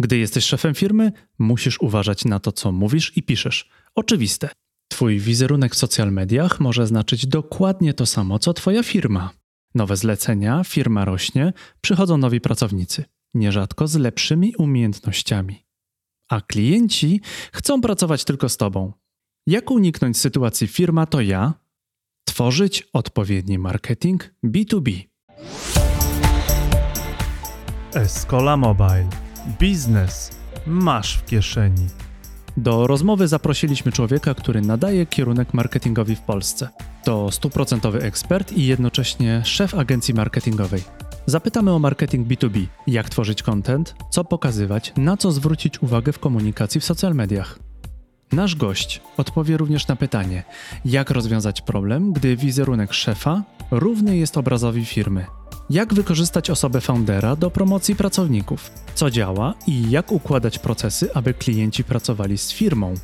[0.00, 3.68] Gdy jesteś szefem firmy, musisz uważać na to, co mówisz i piszesz.
[3.94, 4.48] Oczywiste.
[4.88, 9.30] Twój wizerunek w social mediach może znaczyć dokładnie to samo, co Twoja firma.
[9.74, 15.66] Nowe zlecenia, firma rośnie, przychodzą nowi pracownicy, nierzadko z lepszymi umiejętnościami.
[16.30, 17.20] A klienci
[17.52, 18.92] chcą pracować tylko z Tobą.
[19.46, 21.54] Jak uniknąć sytuacji firma to ja?
[22.24, 25.02] Tworzyć odpowiedni marketing B2B.
[27.94, 29.29] Escola Mobile.
[29.58, 30.30] Biznes
[30.66, 31.86] masz w kieszeni.
[32.56, 36.68] Do rozmowy zaprosiliśmy człowieka, który nadaje kierunek marketingowi w Polsce.
[37.04, 40.82] To stuprocentowy ekspert i jednocześnie szef agencji marketingowej.
[41.26, 46.80] Zapytamy o marketing B2B, jak tworzyć content, co pokazywać, na co zwrócić uwagę w komunikacji
[46.80, 47.58] w social mediach.
[48.32, 50.42] Nasz gość odpowie również na pytanie,
[50.84, 55.26] jak rozwiązać problem, gdy wizerunek szefa równy jest obrazowi firmy.
[55.70, 58.70] Jak wykorzystać osobę foundera do promocji pracowników?
[58.94, 62.94] Co działa i jak układać procesy, aby klienci pracowali z firmą,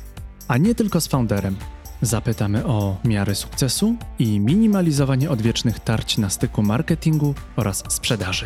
[0.47, 1.55] a nie tylko z founderem?
[2.01, 8.45] Zapytamy o miary sukcesu i minimalizowanie odwiecznych tarć na styku marketingu oraz sprzedaży.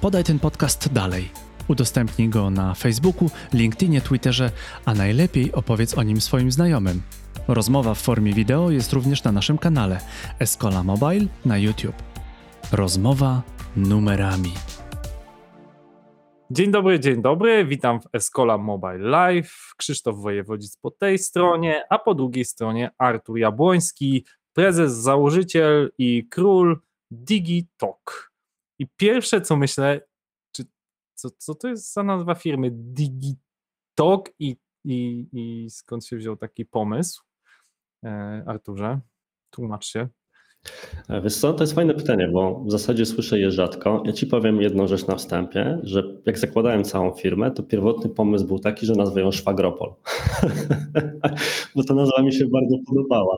[0.00, 1.30] Podaj ten podcast dalej.
[1.68, 4.50] Udostępnij go na Facebooku, LinkedInie, Twitterze,
[4.84, 7.02] a najlepiej opowiedz o nim swoim znajomym.
[7.48, 10.00] Rozmowa w formie wideo jest również na naszym kanale
[10.38, 12.14] Escola Mobile na YouTube.
[12.72, 13.42] Rozmowa
[13.76, 14.52] numerami.
[16.50, 17.64] Dzień dobry, dzień dobry.
[17.64, 19.74] Witam w Escola Mobile Live.
[19.76, 26.80] Krzysztof Wojewodzic po tej stronie, a po drugiej stronie Artur Jabłoński, prezes, założyciel i król
[27.10, 28.32] DigiTalk.
[28.78, 30.00] I pierwsze co myślę,
[30.52, 30.64] czy,
[31.14, 36.66] co, co to jest za nazwa firmy DigiTalk i, i, i skąd się wziął taki
[36.66, 37.22] pomysł?
[38.04, 39.00] E, Arturze,
[39.50, 40.08] tłumacz się.
[41.08, 44.02] E, wiesz co, to jest fajne pytanie, bo w zasadzie słyszę je rzadko.
[44.06, 48.46] Ja ci powiem jedną rzecz na wstępie, że jak zakładałem całą firmę, to pierwotny pomysł
[48.46, 49.92] był taki, że nazwę ją Szwagropol,
[51.76, 53.36] bo ta nazwa mi się bardzo podobała.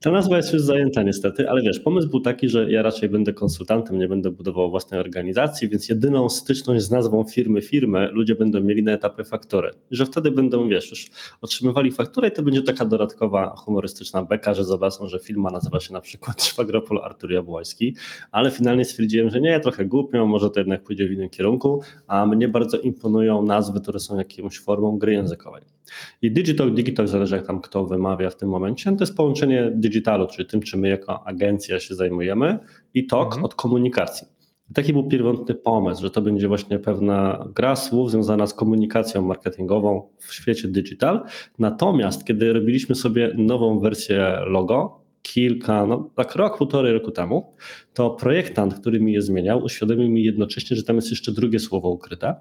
[0.00, 3.32] Ta nazwa jest już zajęta niestety, ale wiesz, pomysł był taki, że ja raczej będę
[3.32, 8.60] konsultantem, nie będę budował własnej organizacji, więc jedyną styczność z nazwą firmy firmy ludzie będą
[8.60, 9.70] mieli na etapie faktury.
[9.90, 11.06] Że wtedy będą, wiesz, już
[11.40, 15.92] otrzymywali fakturę i to będzie taka dodatkowa humorystyczna beka, że zobaczą, że firma nazywa się
[15.92, 17.96] na przykład Szwagropol Artur Jabłoński,
[18.32, 22.26] ale finalnie stwierdziłem, że nie, trochę głupio, może to jednak pójdzie w innym kierunku, a
[22.26, 25.75] mnie bardzo imponują nazwy, które są jakąś formą gry językowej.
[26.22, 30.26] I digital, digital, zależy jak tam kto wymawia w tym momencie, to jest połączenie digitalu,
[30.26, 32.58] czyli tym, czym my jako agencja się zajmujemy,
[32.94, 33.44] i TOK mhm.
[33.44, 34.26] od komunikacji.
[34.70, 39.22] I taki był pierwotny pomysł, że to będzie właśnie pewna gra słów związana z komunikacją
[39.22, 41.22] marketingową w świecie digital.
[41.58, 47.54] Natomiast kiedy robiliśmy sobie nową wersję logo, kilka, no tak rok, półtorej roku temu,
[47.94, 51.90] to projektant, który mi je zmieniał, uświadomił mi jednocześnie, że tam jest jeszcze drugie słowo
[51.90, 52.34] ukryte,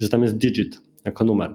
[0.00, 1.54] że tam jest digit jako numer.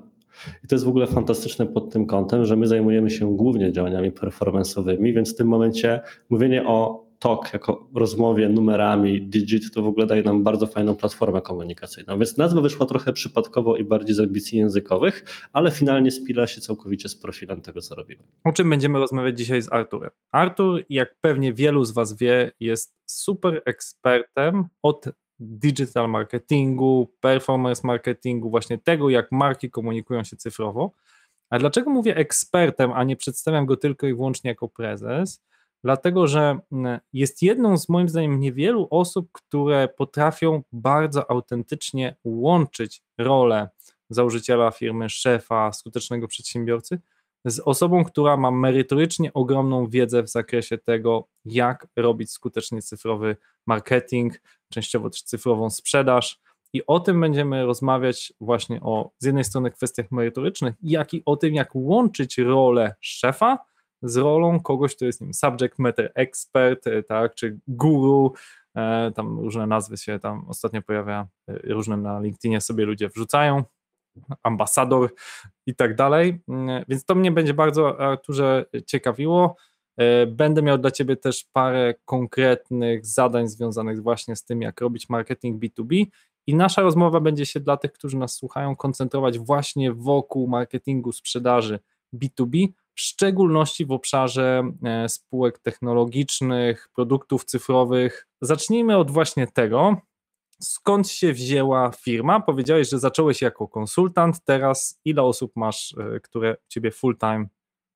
[0.64, 4.12] I to jest w ogóle fantastyczne pod tym kątem, że my zajmujemy się głównie działaniami
[4.12, 10.06] performanceowymi, więc w tym momencie mówienie o TOK jako rozmowie numerami, digit, to w ogóle
[10.06, 12.18] daje nam bardzo fajną platformę komunikacyjną.
[12.18, 17.10] Więc nazwa wyszła trochę przypadkowo i bardziej z ambicji językowych, ale finalnie spila się całkowicie
[17.10, 18.24] z profilem tego, co robimy.
[18.44, 20.10] O czym będziemy rozmawiać dzisiaj z Arturem?
[20.32, 25.06] Artur, jak pewnie wielu z Was wie, jest super ekspertem od
[25.42, 30.92] digital marketingu, performance marketingu, właśnie tego, jak marki komunikują się cyfrowo.
[31.50, 35.42] A dlaczego mówię ekspertem, a nie przedstawiam go tylko i wyłącznie jako prezes?
[35.84, 43.02] Dlatego, że mm, jest jedną z moim zdaniem niewielu osób, które potrafią bardzo autentycznie łączyć
[43.18, 43.70] rolę
[44.10, 47.00] założyciela firmy, szefa, skutecznego przedsiębiorcy
[47.46, 53.38] z osobą, która ma merytorycznie ogromną wiedzę w zakresie tego, jak robić skutecznie cyfrowy
[53.68, 56.40] marketing, częściowo też cyfrową sprzedaż.
[56.74, 61.36] I o tym będziemy rozmawiać właśnie o z jednej strony kwestiach merytorycznych, jak i o
[61.36, 63.58] tym, jak łączyć rolę szefa
[64.04, 68.34] z rolą kogoś, kto jest nim subject matter expert, e, tak, czy guru,
[68.76, 73.64] e, tam różne nazwy się tam ostatnio pojawia, e, różne na LinkedInie sobie ludzie wrzucają,
[74.44, 75.14] ambasador
[75.66, 79.56] i tak dalej, mm, więc to mnie będzie bardzo, Arturze, ciekawiło.
[79.98, 85.10] E, będę miał dla Ciebie też parę konkretnych zadań związanych właśnie z tym, jak robić
[85.10, 86.06] marketing B2B.
[86.48, 91.80] I nasza rozmowa będzie się dla tych, którzy nas słuchają, koncentrować właśnie wokół marketingu sprzedaży
[92.14, 98.28] B2B, w szczególności w obszarze e, spółek technologicznych, produktów cyfrowych.
[98.42, 99.98] Zacznijmy od właśnie tego,
[100.60, 102.40] skąd się wzięła firma?
[102.40, 107.48] Powiedziałeś, że zacząłeś jako konsultant, teraz ile osób masz, e, które u Ciebie full time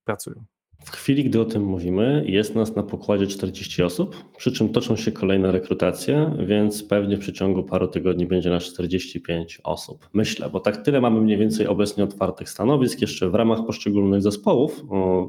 [0.04, 0.46] pracują?
[0.84, 4.96] W chwili, gdy o tym mówimy, jest nas na pokładzie 40 osób, przy czym toczą
[4.96, 10.10] się kolejne rekrutacje, więc pewnie w przeciągu paru tygodni będzie nas 45 osób.
[10.14, 14.84] Myślę, bo tak tyle mamy mniej więcej obecnie otwartych stanowisk jeszcze w ramach poszczególnych zespołów,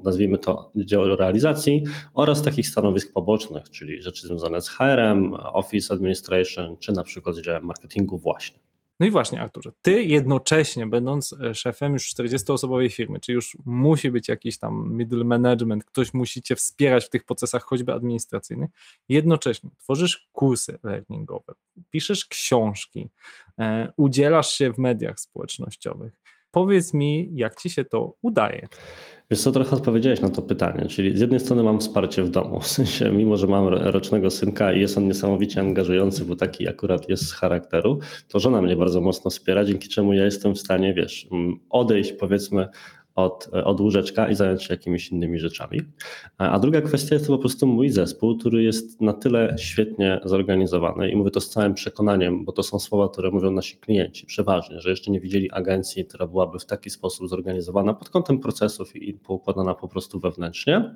[0.05, 1.83] nazwijmy to dział realizacji,
[2.15, 7.43] oraz takich stanowisk pobocznych, czyli rzeczy związane z HRM, Office Administration, czy na przykład z
[7.43, 8.59] działem marketingu właśnie.
[9.01, 14.11] No i właśnie, Arturze, ty jednocześnie, będąc e, szefem już 40-osobowej firmy, czy już musi
[14.11, 18.71] być jakiś tam middle management, ktoś musi cię wspierać w tych procesach, choćby administracyjnych,
[19.09, 21.55] jednocześnie tworzysz kursy learningowe,
[21.91, 23.09] piszesz książki,
[23.59, 26.13] e, udzielasz się w mediach społecznościowych.
[26.57, 28.69] Powiedz mi, jak ci się to udaje?
[29.31, 32.61] Wiesz co, trochę odpowiedziałeś na to pytanie, czyli z jednej strony mam wsparcie w domu,
[32.61, 37.09] w sensie mimo, że mam rocznego synka i jest on niesamowicie angażujący, bo taki akurat
[37.09, 37.99] jest z charakteru,
[38.29, 42.13] to żona mnie bardzo mocno wspiera, dzięki czemu ja jestem w stanie, wiesz, mm, odejść
[42.13, 42.69] powiedzmy
[43.17, 45.81] od, od łóżeczka i zająć się jakimiś innymi rzeczami.
[46.39, 51.11] A druga kwestia jest to po prostu mój zespół, który jest na tyle świetnie zorganizowany
[51.11, 54.81] i mówię to z całym przekonaniem, bo to są słowa, które mówią nasi klienci przeważnie,
[54.81, 59.15] że jeszcze nie widzieli agencji, która byłaby w taki sposób zorganizowana pod kątem procesów i
[59.15, 60.95] poukładana po prostu wewnętrznie.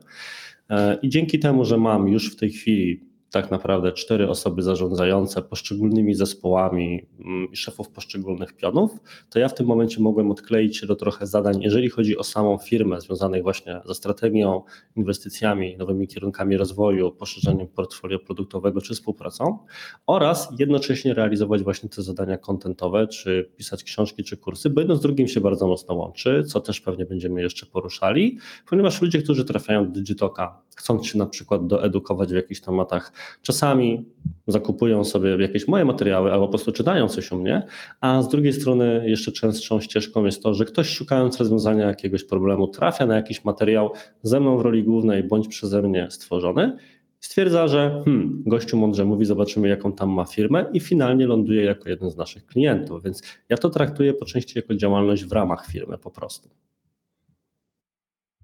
[0.70, 5.42] E, I dzięki temu, że mam już w tej chwili tak naprawdę cztery osoby zarządzające
[5.42, 8.90] poszczególnymi zespołami mm, i szefów poszczególnych pionów,
[9.30, 12.58] to ja w tym momencie mogłem odkleić się do trochę zadań, jeżeli chodzi o samą
[12.58, 14.62] firmę, związanych właśnie ze strategią,
[14.96, 19.58] inwestycjami, nowymi kierunkami rozwoju, poszerzeniem portfolio produktowego czy współpracą
[20.06, 25.00] oraz jednocześnie realizować właśnie te zadania kontentowe, czy pisać książki, czy kursy, bo jedno z
[25.00, 28.38] drugim się bardzo mocno łączy, co też pewnie będziemy jeszcze poruszali,
[28.68, 33.12] ponieważ ludzie, którzy trafiają do Digitoka, chcąc się na przykład doedukować w jakichś tematach
[33.42, 34.04] Czasami
[34.46, 37.62] zakupują sobie jakieś moje materiały albo po prostu czytają coś u mnie,
[38.00, 42.68] a z drugiej strony jeszcze częstszą ścieżką jest to, że ktoś szukając rozwiązania jakiegoś problemu
[42.68, 46.76] trafia na jakiś materiał ze mną w roli głównej bądź przeze mnie stworzony
[47.20, 51.88] stwierdza, że hmm, gościu mądrze mówi, zobaczymy jaką tam ma firmę i finalnie ląduje jako
[51.88, 55.98] jeden z naszych klientów, więc ja to traktuję po części jako działalność w ramach firmy
[55.98, 56.48] po prostu.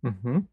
[0.04, 0.46] Mhm.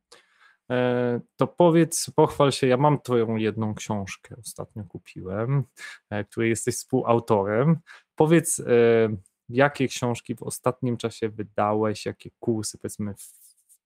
[0.71, 5.63] E, to powiedz, pochwal się, ja mam twoją jedną książkę, ostatnio kupiłem,
[6.09, 7.79] e, której jesteś współautorem.
[8.15, 8.63] Powiedz, e,
[9.49, 13.13] jakie książki w ostatnim czasie wydałeś, jakie kursy, powiedzmy,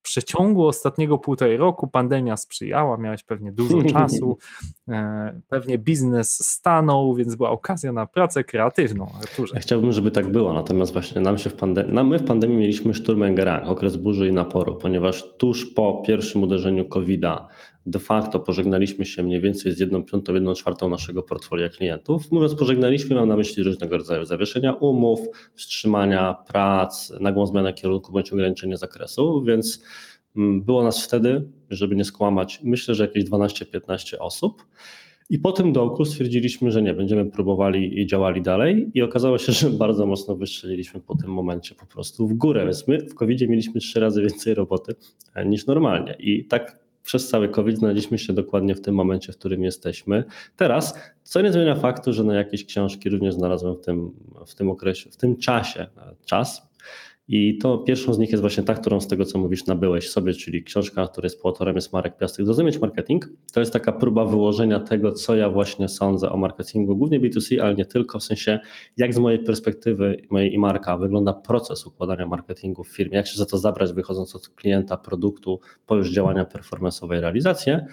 [0.07, 4.37] przeciągu ostatniego półtorej roku pandemia sprzyjała, miałeś pewnie dużo czasu,
[4.87, 9.07] e, pewnie biznes stanął, więc była okazja na pracę kreatywną.
[9.21, 9.55] Arturze.
[9.55, 12.93] Ja chciałbym, żeby tak było, natomiast właśnie nam się w pandemii, my w pandemii mieliśmy
[12.93, 17.47] Sturmengerang, okres burzy i naporu, ponieważ tuż po pierwszym uderzeniu COVID-a
[17.87, 22.31] de facto pożegnaliśmy się mniej więcej z jedną piątą, jedną czwartą naszego portfolio klientów.
[22.31, 25.19] Mówiąc pożegnaliśmy, mam na myśli różnego rodzaju zawieszenia umów,
[25.53, 29.83] wstrzymania prac, nagłą zmianę kierunku bądź ograniczenie zakresu, więc
[30.35, 34.65] mm, było nas wtedy, żeby nie skłamać, myślę, że jakieś 12-15 osób.
[35.29, 39.51] I po tym dołku stwierdziliśmy, że nie, będziemy próbowali i działali dalej i okazało się,
[39.61, 43.41] że bardzo mocno wystrzeliliśmy po tym momencie po prostu w górę, więc my w covid
[43.41, 44.95] mieliśmy trzy razy więcej roboty
[45.35, 49.37] e, niż normalnie i tak przez cały COVID znaleźliśmy się dokładnie w tym momencie, w
[49.37, 50.23] którym jesteśmy
[50.55, 54.11] teraz, co nie zmienia faktu, że na jakieś książki również znalazłem w tym,
[54.47, 55.87] w tym okresie, w tym czasie
[56.25, 56.69] czas.
[57.29, 60.33] I to pierwszą z nich jest właśnie ta, którą z tego, co mówisz, nabyłeś sobie,
[60.33, 62.45] czyli książka, której współautorem jest Marek Piastek.
[62.45, 67.19] Zrozumieć marketing to jest taka próba wyłożenia tego, co ja właśnie sądzę o marketingu, głównie
[67.19, 68.59] B2C, ale nie tylko, w sensie
[68.97, 73.37] jak z mojej perspektywy, mojej i Marka, wygląda proces układania marketingu w firmie, jak się
[73.37, 77.85] za to zabrać, wychodząc od klienta, produktu, po już działania performance'owej realizację.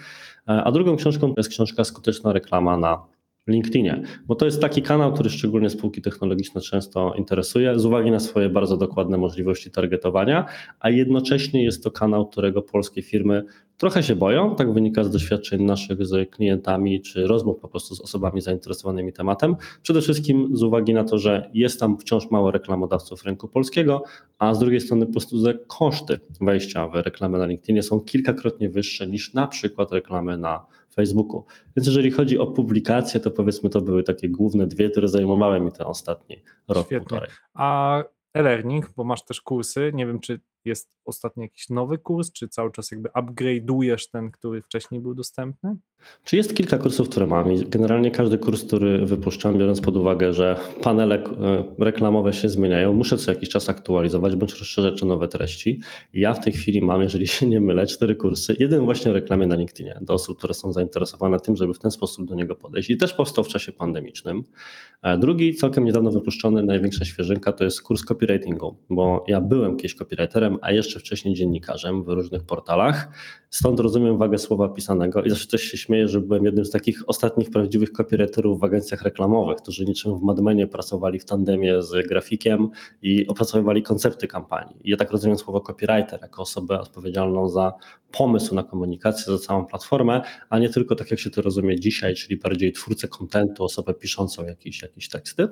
[0.45, 3.14] A drugą książką jest książka Skuteczna reklama na
[3.47, 8.19] LinkedInie, bo to jest taki kanał, który szczególnie spółki technologiczne często interesuje, z uwagi na
[8.19, 10.45] swoje bardzo dokładne możliwości targetowania,
[10.79, 13.43] a jednocześnie jest to kanał, którego polskie firmy
[13.77, 18.01] trochę się boją, tak wynika z doświadczeń naszych z klientami, czy rozmów po prostu z
[18.01, 19.55] osobami zainteresowanymi tematem.
[19.81, 24.03] Przede wszystkim z uwagi na to, że jest tam wciąż mało reklamodawców rynku polskiego,
[24.39, 28.69] a z drugiej strony po prostu że koszty wejścia w reklamę na LinkedInie są kilkakrotnie
[28.69, 30.65] wyższe niż na przykład reklamy na
[30.95, 31.45] Facebooku.
[31.75, 35.71] Więc jeżeli chodzi o publikacje, to powiedzmy to były takie główne dwie, które zajmowały mi
[35.71, 36.35] ten ostatni
[36.67, 36.99] rok, Świetnie.
[36.99, 37.29] półtorej.
[37.53, 38.03] A
[38.33, 42.71] e-learning, bo masz też kursy, nie wiem czy jest ostatnio jakiś nowy kurs, czy cały
[42.71, 45.75] czas jakby upgrade'ujesz ten, który wcześniej był dostępny?
[46.23, 50.33] Czy jest kilka kursów, które mam i generalnie każdy kurs, który wypuszczam, biorąc pod uwagę,
[50.33, 55.27] że panele e, reklamowe się zmieniają, muszę co jakiś czas aktualizować bądź rozszerzać o nowe
[55.27, 55.81] treści.
[56.13, 58.55] Ja w tej chwili mam, jeżeli się nie mylę, cztery kursy.
[58.59, 61.91] Jeden właśnie o reklamie na LinkedInie do osób, które są zainteresowane tym, żeby w ten
[61.91, 64.43] sposób do niego podejść i też powstał w czasie pandemicznym.
[65.01, 69.95] E, drugi, całkiem niedawno wypuszczony, największa świeżynka to jest kurs copywritingu, bo ja byłem kiedyś
[69.95, 73.07] copywriterem, a jeszcze wcześniej dziennikarzem w różnych portalach.
[73.49, 77.09] Stąd rozumiem wagę słowa pisanego i zawsze też się śmieję, że byłem jednym z takich
[77.09, 82.69] ostatnich prawdziwych copywriterów w agencjach reklamowych, którzy niczym w Madmenie pracowali w tandemie z grafikiem
[83.01, 84.75] i opracowywali koncepty kampanii.
[84.83, 87.73] I ja tak rozumiem słowo copywriter jako osobę odpowiedzialną za
[88.11, 92.15] pomysł na komunikację, za całą platformę, a nie tylko tak jak się to rozumie dzisiaj,
[92.15, 95.47] czyli bardziej twórcę kontentu, osobę piszącą jakieś, jakieś teksty.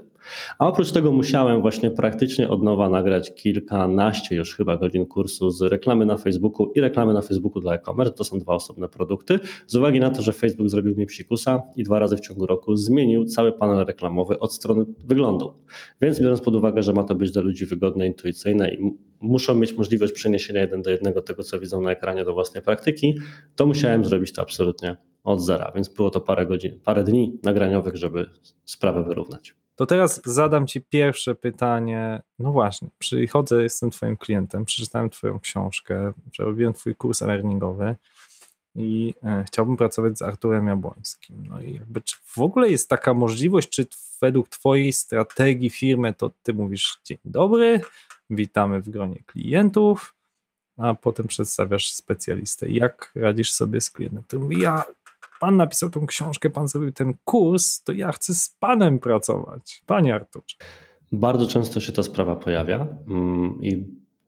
[0.59, 5.61] A oprócz tego musiałem właśnie praktycznie od nowa nagrać kilkanaście już chyba godzin kursu z
[5.61, 8.13] reklamy na Facebooku i reklamy na Facebooku dla e-commerce.
[8.13, 9.39] To są dwa osobne produkty.
[9.67, 12.75] Z uwagi na to, że Facebook zrobił mi psikusa i dwa razy w ciągu roku
[12.75, 15.53] zmienił cały panel reklamowy od strony wyglądu.
[16.01, 19.73] Więc biorąc pod uwagę, że ma to być dla ludzi wygodne, intuicyjne i muszą mieć
[19.73, 23.15] możliwość przeniesienia jeden do jednego tego, co widzą na ekranie do własnej praktyki,
[23.55, 27.95] to musiałem zrobić to absolutnie od zera, więc było to parę godzin, parę dni nagraniowych,
[27.95, 28.25] żeby
[28.65, 29.62] sprawę wyrównać.
[29.75, 32.21] To teraz zadam Ci pierwsze pytanie.
[32.39, 37.95] No właśnie, przychodzę, jestem Twoim klientem, przeczytałem Twoją książkę, przerobiłem Twój kurs learningowy
[38.75, 41.45] i e, chciałbym pracować z Arturem Jabłońskim.
[41.49, 43.87] No i jakby, czy w ogóle jest taka możliwość, czy
[44.21, 47.81] według Twojej strategii firmy to Ty mówisz dzień dobry,
[48.29, 50.15] witamy w gronie klientów,
[50.77, 52.69] a potem przedstawiasz specjalistę.
[52.69, 54.83] Jak radzisz sobie z klientem, który mówi, ja
[55.43, 59.81] pan napisał tą książkę, pan zrobił ten kurs, to ja chcę z panem pracować.
[59.85, 60.55] Panie Arturze.
[61.11, 63.77] Bardzo często się ta sprawa pojawia mm, i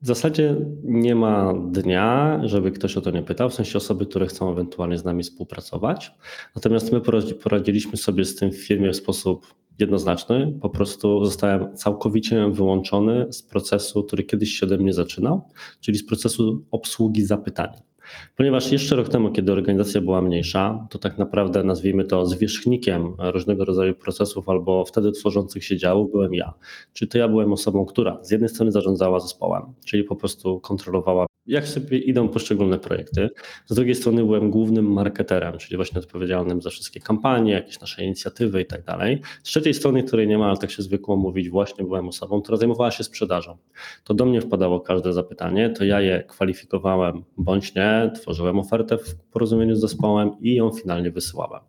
[0.01, 4.27] w zasadzie nie ma dnia, żeby ktoś o to nie pytał, w sensie osoby, które
[4.27, 6.11] chcą ewentualnie z nami współpracować.
[6.55, 7.01] Natomiast my
[7.43, 10.57] poradziliśmy sobie z tym w firmie w sposób jednoznaczny.
[10.61, 16.05] Po prostu zostałem całkowicie wyłączony z procesu, który kiedyś się ode mnie zaczynał, czyli z
[16.05, 17.94] procesu obsługi zapytania.
[18.37, 23.65] Ponieważ jeszcze rok temu, kiedy organizacja była mniejsza, to tak naprawdę nazwijmy to zwierzchnikiem różnego
[23.65, 26.53] rodzaju procesów albo wtedy tworzących się działów byłem ja.
[26.93, 31.25] Czyli to ja byłem osobą, która z jednej strony zarządzała zespołem, czyli po prostu kontrolowała
[31.47, 33.29] jak sobie idą poszczególne projekty.
[33.65, 38.61] Z drugiej strony byłem głównym marketerem, czyli właśnie odpowiedzialnym za wszystkie kampanie, jakieś nasze inicjatywy
[38.61, 39.21] i tak dalej.
[39.43, 42.57] Z trzeciej strony, której nie ma, ale tak się zwykło mówić, właśnie byłem osobą, która
[42.57, 43.57] zajmowała się sprzedażą.
[44.03, 49.15] To do mnie wpadało każde zapytanie, to ja je kwalifikowałem bądź nie, tworzyłem ofertę w
[49.15, 51.61] porozumieniu z zespołem i ją finalnie wysyłałem.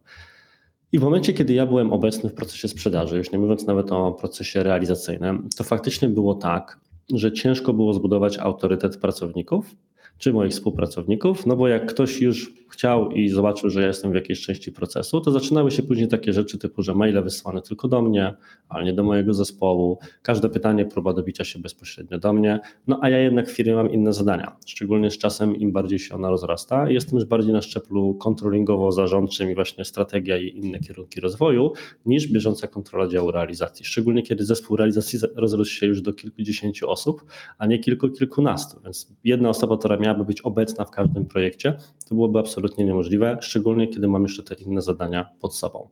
[0.93, 4.13] I w momencie, kiedy ja byłem obecny w procesie sprzedaży, już nie mówiąc nawet o
[4.13, 6.81] procesie realizacyjnym, to faktycznie było tak,
[7.15, 9.75] że ciężko było zbudować autorytet pracowników
[10.19, 14.15] czy moich współpracowników, no bo jak ktoś już chciał i zobaczył, że ja jestem w
[14.15, 18.03] jakiejś części procesu, to zaczynały się później takie rzeczy typu, że maile wysłane tylko do
[18.03, 18.35] mnie,
[18.69, 23.09] ale nie do mojego zespołu, każde pytanie, próba dobicia się bezpośrednio do mnie, no a
[23.09, 26.91] ja jednak w firmie mam inne zadania, szczególnie z czasem im bardziej się ona rozrasta,
[26.91, 31.73] jestem już bardziej na szczeblu controllingowo-zarządczym i właśnie strategia i inne kierunki rozwoju,
[32.07, 37.25] niż bieżąca kontrola działu realizacji, szczególnie kiedy zespół realizacji rozrósł się już do kilkudziesięciu osób,
[37.59, 41.77] a nie kilku, kilkunastu, więc jedna osoba, która miałaby być obecna w każdym projekcie,
[42.09, 45.89] to byłoby absolutnie absolutnie niemożliwe, szczególnie kiedy mam jeszcze te inne zadania pod sobą.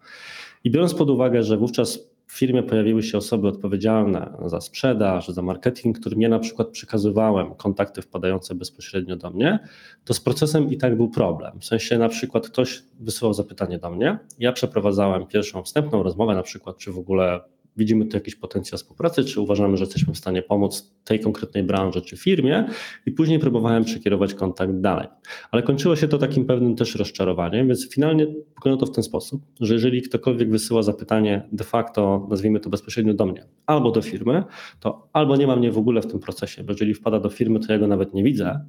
[0.64, 5.42] I biorąc pod uwagę, że wówczas w firmie pojawiły się osoby odpowiedzialne za sprzedaż, za
[5.42, 9.58] marketing, którym ja na przykład przekazywałem kontakty wpadające bezpośrednio do mnie,
[10.04, 11.60] to z procesem i tak był problem.
[11.60, 16.42] W sensie na przykład ktoś wysyłał zapytanie do mnie, ja przeprowadzałem pierwszą wstępną rozmowę, na
[16.42, 17.40] przykład czy w ogóle
[17.76, 22.02] widzimy tu jakiś potencjał współpracy, czy uważamy, że jesteśmy w stanie pomóc tej konkretnej branży
[22.02, 22.68] czy firmie
[23.06, 25.08] i później próbowałem przekierować kontakt dalej.
[25.50, 29.42] Ale kończyło się to takim pewnym też rozczarowaniem, więc finalnie wygląda to w ten sposób,
[29.60, 34.44] że jeżeli ktokolwiek wysyła zapytanie de facto, nazwijmy to bezpośrednio do mnie, albo do firmy,
[34.80, 37.60] to albo nie ma mnie w ogóle w tym procesie, bo jeżeli wpada do firmy,
[37.60, 38.60] to ja go nawet nie widzę,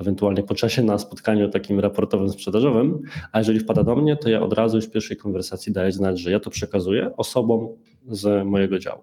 [0.00, 3.02] ewentualnie po czasie na spotkaniu takim raportowym, sprzedażowym,
[3.32, 6.20] a jeżeli wpada do mnie, to ja od razu już w pierwszej konwersacji daję znać,
[6.20, 7.68] że ja to przekazuję osobom
[8.08, 9.02] z mojego działu.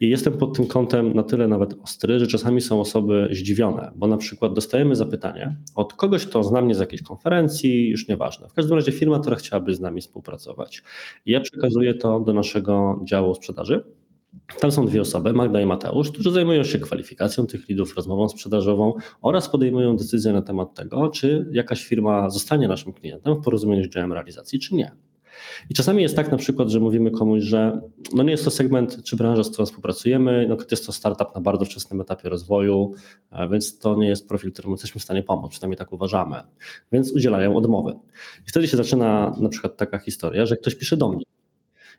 [0.00, 4.06] I jestem pod tym kątem na tyle nawet ostry, że czasami są osoby zdziwione, bo
[4.06, 8.48] na przykład dostajemy zapytanie od kogoś, kto zna mnie z jakiejś konferencji, już nieważne.
[8.48, 10.82] W każdym razie firma, która chciałaby z nami współpracować.
[11.26, 13.84] I ja przekazuję to do naszego działu sprzedaży
[14.60, 18.94] tam są dwie osoby, Magda i Mateusz, którzy zajmują się kwalifikacją tych lidów, rozmową sprzedażową
[19.22, 23.88] oraz podejmują decyzję na temat tego, czy jakaś firma zostanie naszym klientem w porozumieniu z
[23.88, 24.92] działem realizacji, czy nie.
[25.70, 27.80] I czasami jest tak na przykład, że mówimy komuś, że
[28.14, 31.40] no nie jest to segment czy branża, z którą współpracujemy, no jest to startup na
[31.40, 32.94] bardzo wczesnym etapie rozwoju,
[33.50, 36.36] więc to nie jest profil, któremu jesteśmy w stanie pomóc, przynajmniej tak uważamy,
[36.92, 37.92] więc udzielają odmowy.
[38.46, 41.24] I wtedy się zaczyna na przykład taka historia, że ktoś pisze do mnie,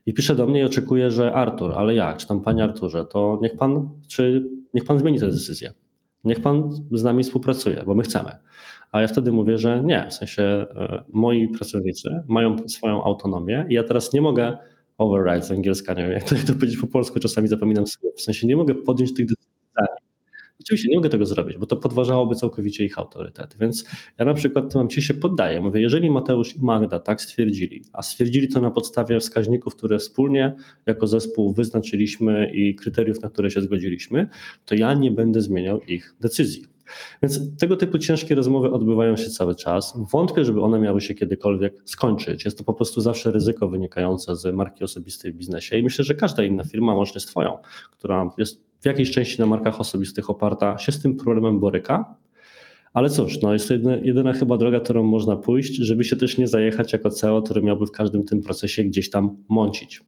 [0.05, 3.39] i pisze do mnie i oczekuje, że Artur, ale jak, czy tam panie Arturze, to
[3.41, 5.73] niech pan, czy niech pan zmieni tę decyzję.
[6.23, 8.31] Niech pan z nami współpracuje, bo my chcemy.
[8.91, 13.73] A ja wtedy mówię, że nie, w sensie e, moi pracownicy mają swoją autonomię i
[13.73, 14.57] ja teraz nie mogę
[14.97, 17.85] override z angielska, nie wiem jak to, to powiedzieć po polsku, czasami zapominam
[18.17, 19.48] w sensie nie mogę podjąć tych decyzji
[20.59, 23.55] Oczywiście nie mogę tego zrobić, bo to podważałoby całkowicie ich autorytet.
[23.59, 23.85] Więc
[24.17, 25.61] ja na przykład mam ci się poddaję.
[25.61, 30.55] Mówię, jeżeli Mateusz i Magda tak stwierdzili, a stwierdzili to na podstawie wskaźników, które wspólnie
[30.85, 34.27] jako zespół wyznaczyliśmy i kryteriów, na które się zgodziliśmy,
[34.65, 36.78] to ja nie będę zmieniał ich decyzji.
[37.23, 39.93] Więc tego typu ciężkie rozmowy odbywają się cały czas.
[40.11, 42.45] Wątpię, żeby one miały się kiedykolwiek skończyć.
[42.45, 46.15] Jest to po prostu zawsze ryzyko wynikające z marki osobistej w biznesie i myślę, że
[46.15, 47.57] każda inna firma, łącznie z Twoją,
[47.91, 52.15] która jest w jakiejś części na markach osobistych oparta, się z tym problemem boryka.
[52.93, 56.37] Ale cóż, no jest to jedyna, jedyna chyba droga, którą można pójść, żeby się też
[56.37, 60.01] nie zajechać jako CEO, który miałby w każdym tym procesie gdzieś tam mącić.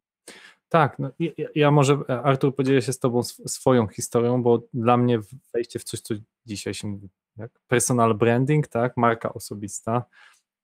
[0.72, 5.20] Tak, no, ja, ja, może Artur podzielę się z Tobą swoją historią, bo dla mnie
[5.54, 6.14] wejście w coś, co
[6.46, 7.50] dzisiaj się mówi, jak?
[7.68, 10.04] Personal branding, tak, marka osobista,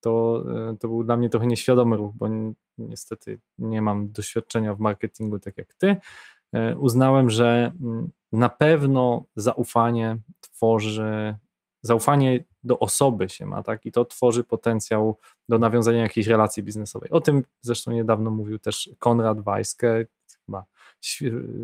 [0.00, 2.28] to, e, to był dla mnie trochę nieświadomy ruch, bo
[2.78, 5.96] niestety nie mam doświadczenia w marketingu tak jak Ty.
[6.52, 11.36] E, uznałem, że mm, na pewno zaufanie tworzy,
[11.82, 17.10] zaufanie do osoby się ma, tak, i to tworzy potencjał do nawiązania jakiejś relacji biznesowej.
[17.10, 20.06] O tym zresztą niedawno mówił też Konrad Weisske,
[20.46, 20.64] chyba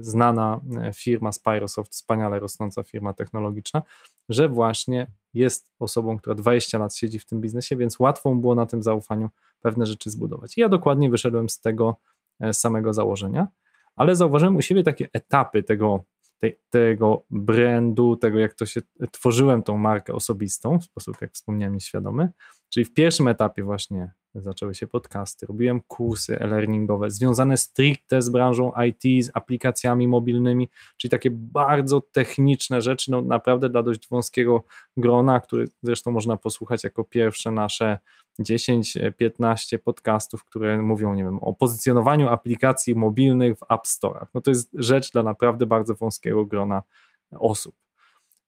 [0.01, 3.83] znana e, firma Spyrosoft, wspaniale rosnąca firma technologiczna,
[4.29, 8.67] że właśnie jest osobą, która 20 lat siedzi w tym biznesie, więc łatwo było na
[8.67, 9.31] tym zaufaniu
[9.61, 10.59] pewne rzeczy zbudować.
[10.59, 11.97] I ja dokładnie wyszedłem z tego
[12.41, 13.49] e, samego założenia,
[13.97, 16.05] ale zauważyłem u siebie takie etapy tego,
[16.51, 21.75] te, tego brandu, tego jak to się tworzyłem tą markę osobistą w sposób, jak wspomniałem,
[21.75, 22.29] nieświadomy.
[22.75, 28.73] Czyli w pierwszym etapie właśnie zaczęły się podcasty, robiłem kursy e-learningowe związane stricte z branżą
[28.89, 34.65] IT, z aplikacjami mobilnymi, czyli takie bardzo techniczne rzeczy, no naprawdę dla dość wąskiego
[34.97, 37.99] grona, który zresztą można posłuchać jako pierwsze nasze
[38.41, 44.27] 10-15 podcastów, które mówią, nie wiem, o pozycjonowaniu aplikacji mobilnych w App Store'ach.
[44.35, 46.83] No to jest rzecz dla naprawdę bardzo wąskiego grona
[47.31, 47.84] osób.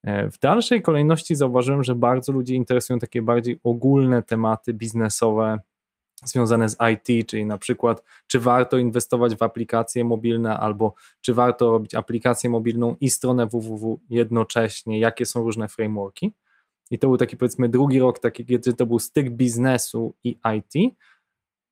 [0.07, 5.59] E, w dalszej kolejności zauważyłem, że bardzo ludzi interesują takie bardziej ogólne tematy biznesowe,
[6.23, 11.71] związane z IT, czyli na przykład, czy warto inwestować w aplikacje mobilne, albo czy warto
[11.71, 16.33] robić aplikację mobilną i stronę www jednocześnie, jakie są różne frameworki.
[16.91, 20.95] I to był taki powiedzmy drugi rok, taki, kiedy to był styk biznesu i IT.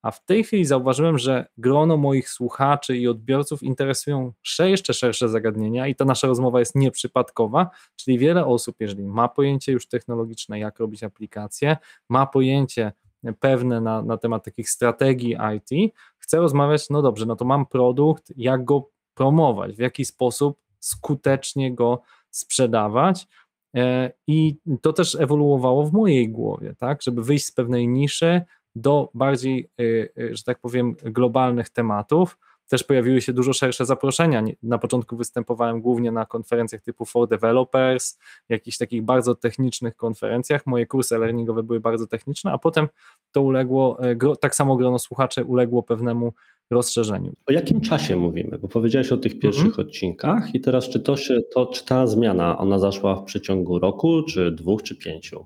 [0.05, 5.87] A w tej chwili zauważyłem, że grono moich słuchaczy i odbiorców interesują jeszcze szersze zagadnienia,
[5.87, 10.79] i ta nasza rozmowa jest nieprzypadkowa, czyli wiele osób, jeżeli ma pojęcie już technologiczne, jak
[10.79, 11.77] robić aplikacje,
[12.09, 12.91] ma pojęcie
[13.39, 18.33] pewne na, na temat takich strategii IT, chcę rozmawiać, no dobrze, no to mam produkt,
[18.37, 23.27] jak go promować, w jaki sposób skutecznie go sprzedawać.
[23.75, 28.41] E, I to też ewoluowało w mojej głowie, tak, żeby wyjść z pewnej niszy
[28.75, 29.83] do bardziej, e,
[30.23, 32.37] e, że tak powiem, globalnych tematów
[32.69, 34.43] też pojawiły się dużo szersze zaproszenia.
[34.63, 38.17] Na początku występowałem głównie na konferencjach typu For Developers,
[38.49, 40.65] jakichś takich bardzo technicznych konferencjach.
[40.65, 42.87] Moje kursy learningowe były bardzo techniczne, a potem
[43.31, 46.33] to uległo, e, tak samo grono słuchaczy uległo pewnemu
[46.71, 47.33] rozszerzeniu.
[47.45, 48.57] O jakim czasie mówimy?
[48.57, 49.87] Bo powiedziałeś o tych pierwszych mhm.
[49.87, 54.23] odcinkach i teraz czy to się, to, czy ta zmiana, ona zaszła w przeciągu roku,
[54.23, 55.45] czy dwóch, czy pięciu?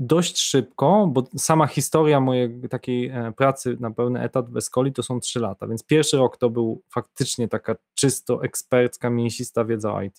[0.00, 5.02] Dość szybko, bo sama historia mojej takiej e, pracy na pełny etat w Escoli to
[5.02, 10.02] są trzy lata, więc pierwszy rok to był faktycznie taka czysto ekspercka, mięsista wiedza o
[10.02, 10.18] IT.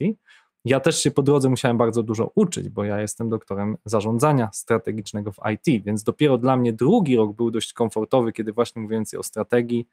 [0.66, 5.32] Ja też się po drodze musiałem bardzo dużo uczyć, bo ja jestem doktorem zarządzania strategicznego
[5.32, 9.24] w IT, więc dopiero dla mnie drugi rok był dość komfortowy, kiedy właśnie mówiłem o
[9.24, 9.88] strategii,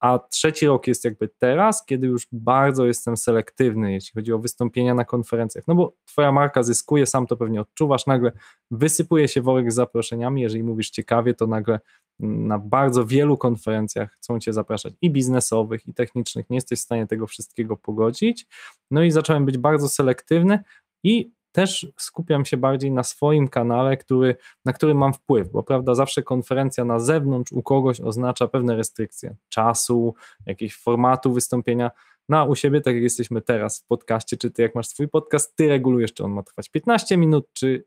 [0.00, 4.94] a trzeci rok jest jakby teraz, kiedy już bardzo jestem selektywny, jeśli chodzi o wystąpienia
[4.94, 8.32] na konferencjach, no bo twoja marka zyskuje, sam to pewnie odczuwasz, nagle
[8.70, 11.80] wysypuje się worek z zaproszeniami, jeżeli mówisz ciekawie, to nagle
[12.20, 17.06] na bardzo wielu konferencjach chcą cię zapraszać i biznesowych, i technicznych, nie jesteś w stanie
[17.06, 18.46] tego wszystkiego pogodzić,
[18.90, 20.58] no i zacząłem być bardzo selektywny
[21.04, 25.94] i też skupiam się bardziej na swoim kanale, który, na który mam wpływ, bo prawda,
[25.94, 30.14] zawsze konferencja na zewnątrz u kogoś oznacza pewne restrykcje czasu,
[30.46, 31.90] jakiegoś formatu wystąpienia.
[32.28, 35.08] No a u siebie, tak jak jesteśmy teraz w podcaście, czy ty jak masz swój
[35.08, 37.84] podcast, ty regulujesz, czy on ma trwać 15 minut, czy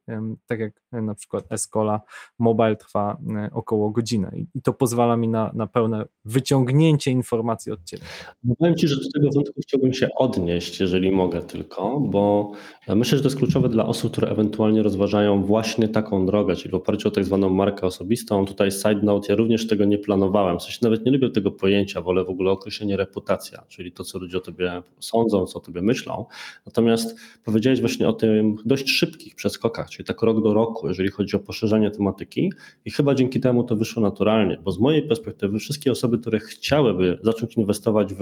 [0.47, 2.01] tak jak na przykład Escola
[2.39, 3.17] Mobile trwa
[3.53, 8.03] około godziny I, to pozwala mi na, na pełne wyciągnięcie informacji od ciebie.
[8.43, 12.51] No powiem ci, że do tego wątku chciałbym się odnieść, jeżeli mogę tylko, bo
[12.87, 16.75] myślę, że to jest kluczowe dla osób, które ewentualnie rozważają właśnie taką drogę, czyli w
[16.75, 18.45] oparciu o tak zwaną markę osobistą.
[18.45, 22.01] Tutaj side note, ja również tego nie planowałem, w sensie nawet nie lubię tego pojęcia,
[22.01, 25.61] wolę w ogóle określenie reputacja, czyli to, co ludzie ludzie o tobie sądzą, co o
[25.61, 26.25] tobie myślą.
[26.65, 27.15] Natomiast
[27.45, 31.39] powiedziałeś właśnie o tym dość szybkich przeskokach, czyli tak rok do roku, jeżeli chodzi o
[31.39, 32.51] poszerzanie tematyki
[32.85, 37.19] i chyba dzięki temu to wyszło naturalnie, bo z mojej perspektywy wszystkie osoby, które chciałyby
[37.23, 38.19] zacząć inwestować w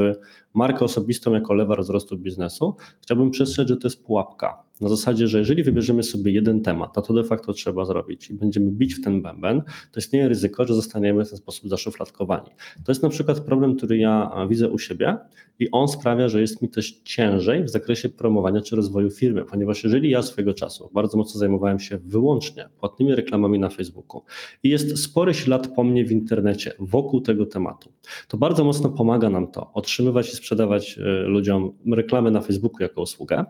[0.54, 5.39] markę osobistą jako lewa wzrostu biznesu, chciałbym przestrzec, że to jest pułapka na zasadzie, że
[5.39, 9.04] jeżeli wybierzemy sobie jeden temat, a to de facto trzeba zrobić i będziemy bić w
[9.04, 12.50] ten bęben, to istnieje ryzyko, że zostaniemy w ten sposób zaszufladkowani.
[12.86, 15.17] To jest na przykład problem, który ja widzę u siebie
[15.60, 19.83] i on sprawia, że jest mi też ciężej w zakresie promowania czy rozwoju firmy, ponieważ
[19.83, 24.23] jeżeli ja swojego czasu bardzo mocno zajmowałem się wyłącznie płatnymi reklamami na Facebooku
[24.63, 27.91] i jest spory ślad po mnie w internecie wokół tego tematu,
[28.27, 33.01] to bardzo mocno pomaga nam to otrzymywać i sprzedawać e, ludziom reklamy na Facebooku jako
[33.01, 33.45] usługę,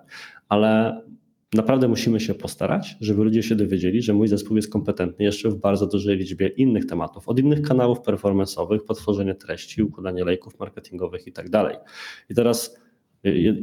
[0.49, 1.01] ale
[1.53, 5.55] naprawdę musimy się postarać, żeby ludzie się dowiedzieli, że mój zespół jest kompetentny jeszcze w
[5.55, 11.31] bardzo dużej liczbie innych tematów, od innych kanałów performance'owych, potworzenie treści, układanie lejków marketingowych i
[11.31, 11.75] tak dalej.
[12.29, 12.79] I teraz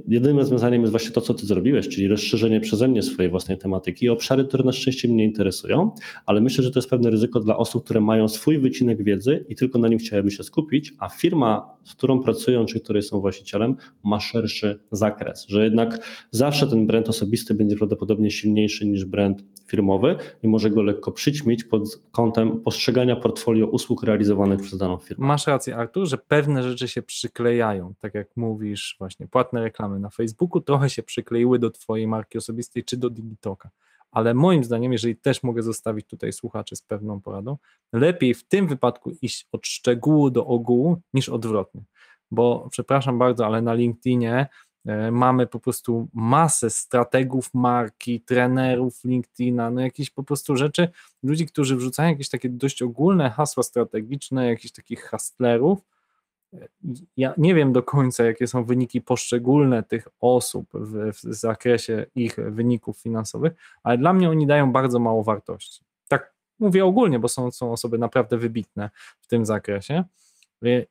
[0.08, 4.08] Jedynym rozwiązaniem jest właśnie to, co ty zrobiłeś, czyli rozszerzenie przeze mnie swojej własnej tematyki,
[4.08, 5.90] obszary, które na szczęście mnie interesują,
[6.26, 9.56] ale myślę, że to jest pewne ryzyko dla osób, które mają swój wycinek wiedzy i
[9.56, 13.76] tylko na nim chciałyby się skupić, a firma, z którą pracują, czy której są właścicielem,
[14.04, 20.16] ma szerszy zakres, że jednak zawsze ten brand osobisty będzie prawdopodobnie silniejszy niż brand firmowy
[20.42, 25.26] i może go lekko przyćmić pod kątem postrzegania portfolio usług realizowanych przez daną firmę.
[25.26, 30.10] Masz rację, Artur, że pewne rzeczy się przyklejają, tak jak mówisz, właśnie płatne reklamy na
[30.10, 33.70] Facebooku trochę się przykleiły do Twojej marki osobistej czy do Digitoka.
[34.10, 37.56] Ale moim zdaniem, jeżeli też mogę zostawić tutaj słuchaczy z pewną poradą,
[37.92, 41.82] lepiej w tym wypadku iść od szczegółu do ogółu niż odwrotnie.
[42.30, 44.46] Bo przepraszam bardzo, ale na LinkedInie
[45.12, 50.88] mamy po prostu masę strategów marki, trenerów LinkedIna, no jakieś po prostu rzeczy,
[51.22, 55.78] ludzi, którzy wrzucają jakieś takie dość ogólne hasła strategiczne, jakichś takich hustlerów.
[56.54, 56.68] E,
[57.16, 62.36] ja nie wiem do końca, jakie są wyniki poszczególne tych osób w, w zakresie ich
[62.36, 65.84] wyników finansowych, ale dla mnie oni dają bardzo mało wartości.
[66.08, 70.04] Tak mówię ogólnie, bo są, są osoby naprawdę wybitne w tym zakresie.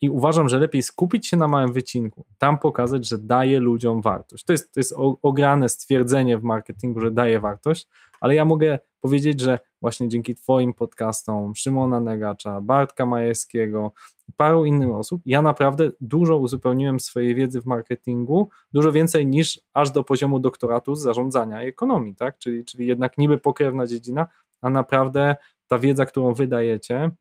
[0.01, 4.43] I uważam, że lepiej skupić się na małym wycinku, tam pokazać, że daje ludziom wartość.
[4.43, 7.87] To jest, to jest ograne stwierdzenie w marketingu, że daje wartość,
[8.19, 13.91] ale ja mogę powiedzieć, że właśnie dzięki Twoim podcastom, Szymona Negacza, Bartka Majewskiego
[14.37, 19.91] paru innych osób, ja naprawdę dużo uzupełniłem swojej wiedzy w marketingu, dużo więcej niż aż
[19.91, 22.37] do poziomu doktoratu z zarządzania i ekonomii, tak?
[22.37, 24.27] Czyli, czyli jednak niby pokrewna dziedzina,
[24.61, 25.35] a naprawdę
[25.67, 27.11] ta wiedza, którą wydajecie,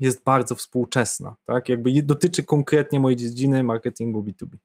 [0.00, 1.68] jest bardzo współczesna, tak?
[1.68, 4.56] Jakby dotyczy konkretnie mojej dziedziny marketingu B2B.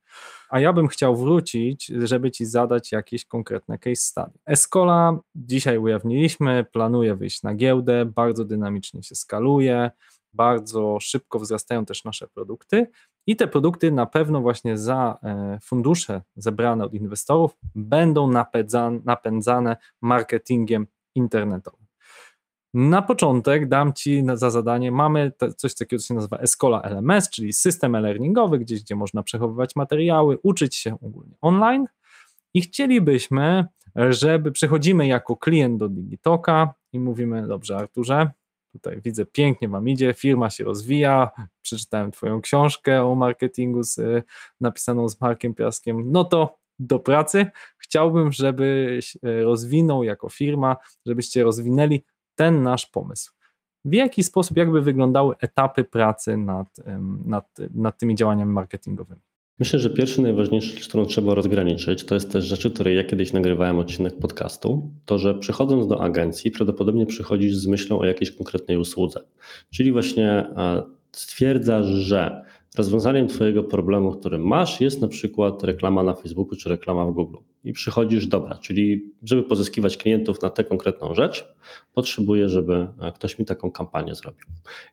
[0.50, 4.32] A ja bym chciał wrócić, żeby Ci zadać jakieś konkretne case study.
[4.45, 9.91] Escola dzisiaj ujawniliśmy, planuje wyjść na giełdę, bardzo dynamicznie się skaluje,
[10.34, 12.88] bardzo szybko wzrastają też nasze produkty
[13.28, 18.32] i te produkty na pewno właśnie za e, fundusze zebrane od inwestorów będą
[19.06, 21.85] napędzane marketingiem internetowym.
[22.75, 27.53] Na początek dam Ci za zadanie, mamy coś takiego, co się nazywa Escola LMS, czyli
[27.53, 31.88] system e-learningowy, gdzieś, gdzie można przechowywać materiały, uczyć się ogólnie online.
[32.53, 38.31] I chcielibyśmy, żeby przechodzimy jako klient do Digitoka i mówimy, dobrze Arturze,
[38.71, 44.25] tutaj widzę pięknie Wam idzie, firma się rozwija, przeczytałem Twoją książkę o marketingu z,
[44.61, 47.45] napisaną z Markiem Piaskiem, no to do pracy.
[47.77, 52.03] Chciałbym, żebyś e, rozwinął jako firma, żebyście rozwinęli
[52.36, 53.32] ten nasz pomysł.
[53.86, 56.67] W jaki sposób, jakby wyglądały etapy pracy nad,
[57.26, 59.21] nad, nad tymi działaniami marketingowymi?
[59.60, 63.34] Myślę, że pierwszy najważniejszy rzecz, którą trzeba rozgraniczyć, to jest też rzeczy, które ja kiedyś
[63.34, 68.78] nagrywałem odcinek podcastu, to że przychodząc do agencji, prawdopodobnie przychodzisz z myślą o jakiejś konkretnej
[68.78, 69.21] usłudze.
[69.74, 70.45] Czyli właśnie
[71.12, 72.45] stwierdzasz, że
[72.78, 77.38] rozwiązaniem Twojego problemu, który masz, jest na przykład reklama na Facebooku czy reklama w Google
[77.65, 81.47] i przychodzisz, dobra, czyli żeby pozyskiwać klientów na tę konkretną rzecz,
[81.93, 84.45] potrzebuję, żeby e, ktoś mi taką kampanię zrobił.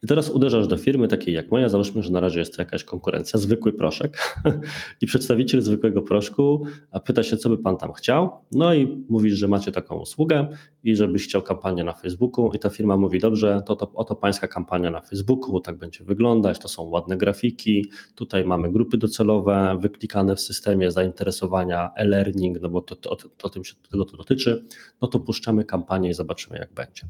[0.02, 2.84] I teraz uderzasz do firmy takiej jak moja, załóżmy, że na razie jest to jakaś
[2.84, 4.18] konkurencja, zwykły proszek
[5.02, 6.66] i przedstawiciel zwykłego proszku
[7.04, 10.48] pyta się, co by pan tam chciał, no i mówisz, że macie taką usługę
[10.84, 14.48] i żebyś chciał kampanię na Facebooku i ta firma mówi, dobrze, to, to oto pańska
[14.48, 20.36] kampania na Facebooku, tak będzie wyglądać, to są ładne grafiki, tutaj mamy grupy docelowe wyklikane
[20.36, 24.64] w systemie zainteresowania, e-learning, no bo to, to, to, to tego to dotyczy,
[25.02, 27.02] no to puszczamy kampanię i zobaczymy, jak będzie.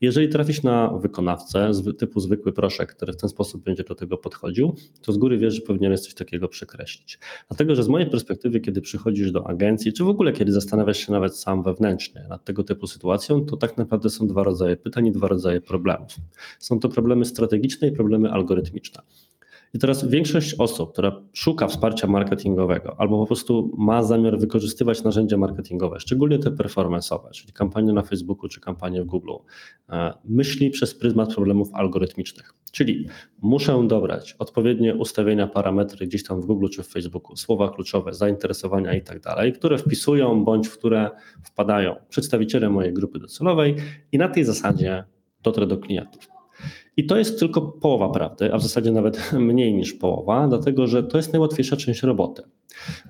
[0.00, 4.76] Jeżeli trafisz na wykonawcę typu zwykły proszek, który w ten sposób będzie do tego podchodził,
[5.02, 7.18] to z góry wiesz, że powinieneś coś takiego przekreślić.
[7.48, 11.12] Dlatego, że z mojej perspektywy, kiedy przychodzisz do agencji, czy w ogóle kiedy zastanawiasz się
[11.12, 15.12] nawet sam wewnętrznie nad tego typu sytuacją, to tak naprawdę są dwa rodzaje pytań i
[15.12, 16.16] dwa rodzaje problemów.
[16.58, 19.02] Są to problemy strategiczne i problemy algorytmiczne.
[19.74, 25.36] I teraz większość osób, która szuka wsparcia marketingowego albo po prostu ma zamiar wykorzystywać narzędzia
[25.36, 29.32] marketingowe, szczególnie te performance'owe, czyli kampanie na Facebooku czy kampanie w Google,
[29.88, 32.54] e, myśli przez pryzmat problemów algorytmicznych.
[32.72, 33.06] Czyli
[33.42, 38.94] muszę dobrać odpowiednie ustawienia, parametry gdzieś tam w Google czy w Facebooku, słowa kluczowe, zainteresowania
[38.94, 41.10] i tak dalej, które wpisują bądź w które
[41.42, 43.76] wpadają przedstawiciele mojej grupy docelowej
[44.12, 45.04] i na tej zasadzie
[45.42, 46.31] dotrę do klientów.
[46.96, 51.02] I to jest tylko połowa prawdy, a w zasadzie nawet mniej niż połowa, dlatego że
[51.02, 52.42] to jest najłatwiejsza część roboty.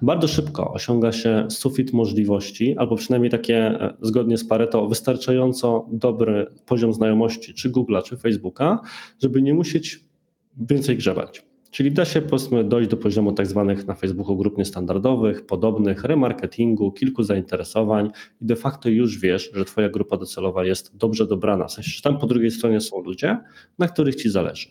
[0.02, 6.46] Bardzo szybko osiąga się sufit możliwości, albo przynajmniej takie e, zgodnie z Pareto wystarczająco dobry
[6.66, 8.80] poziom znajomości czy Google'a, czy Facebooka,
[9.22, 10.04] żeby nie musieć
[10.56, 11.51] więcej grzebać.
[11.72, 16.92] Czyli da się powiedzmy dojść do poziomu tak zwanych na Facebooku grup niestandardowych, podobnych, remarketingu,
[16.92, 21.66] kilku zainteresowań i de facto już wiesz, że twoja grupa docelowa jest dobrze dobrana.
[21.66, 23.38] W sensie, że tam po drugiej stronie są ludzie,
[23.78, 24.68] na których ci zależy.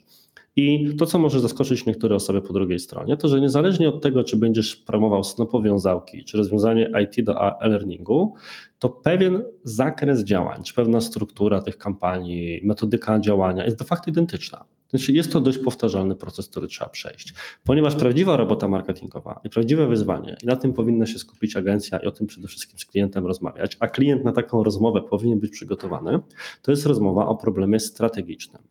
[0.56, 4.24] I to, co może zaskoczyć niektóre osoby po drugiej stronie, to że niezależnie od tego,
[4.24, 8.34] czy będziesz promował snopowiązałki, czy rozwiązanie IT do e-learningu,
[8.80, 14.66] to pewien zakres działań, czy pewna struktura tych kampanii, metodyka działania jest de facto identyczna.
[14.90, 17.34] Znaczy jest to dość powtarzalny proces, który trzeba przejść,
[17.64, 22.06] ponieważ prawdziwa robota marketingowa i prawdziwe wyzwanie, i na tym powinna się skupić agencja i
[22.06, 26.20] o tym przede wszystkim z klientem rozmawiać, a klient na taką rozmowę powinien być przygotowany,
[26.62, 28.62] to jest rozmowa o problemie strategicznym.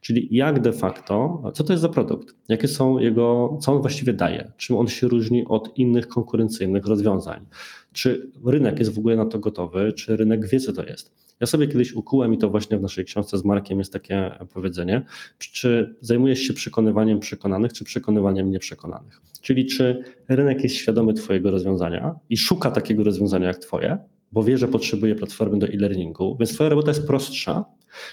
[0.00, 4.12] Czyli jak de facto, co to jest za produkt, jakie są jego, co on właściwie
[4.12, 7.46] daje, czym on się różni od innych konkurencyjnych rozwiązań,
[7.92, 11.24] czy rynek jest w ogóle na to gotowy, czy rynek wie, co to jest.
[11.40, 15.02] Ja sobie kiedyś ukułem i to właśnie w naszej książce z Markiem jest takie powiedzenie,
[15.38, 19.20] czy zajmujesz się przekonywaniem przekonanych, czy przekonywaniem nieprzekonanych.
[19.40, 23.98] Czyli czy rynek jest świadomy Twojego rozwiązania i szuka takiego rozwiązania jak Twoje,
[24.32, 27.64] bo wie, że potrzebuje platformy do e-learningu, więc Twoja robota jest prostsza,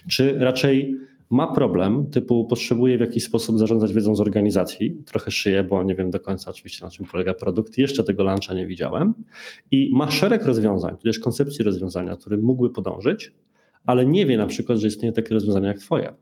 [0.10, 0.97] czy raczej
[1.32, 5.96] ma problem, typu potrzebuje w jakiś sposób zarządzać wiedzą z organizacji, trochę szyję, bo nie
[5.96, 9.13] wiem do końca oczywiście na czym polega produkt, jeszcze tego launcha nie widziałem.
[9.72, 13.32] I ma szereg rozwiązań, tudzież koncepcji rozwiązania, które mógłby podążyć,
[13.86, 16.13] ale nie wie na przykład, że istnieje takie rozwiązania jak twoje.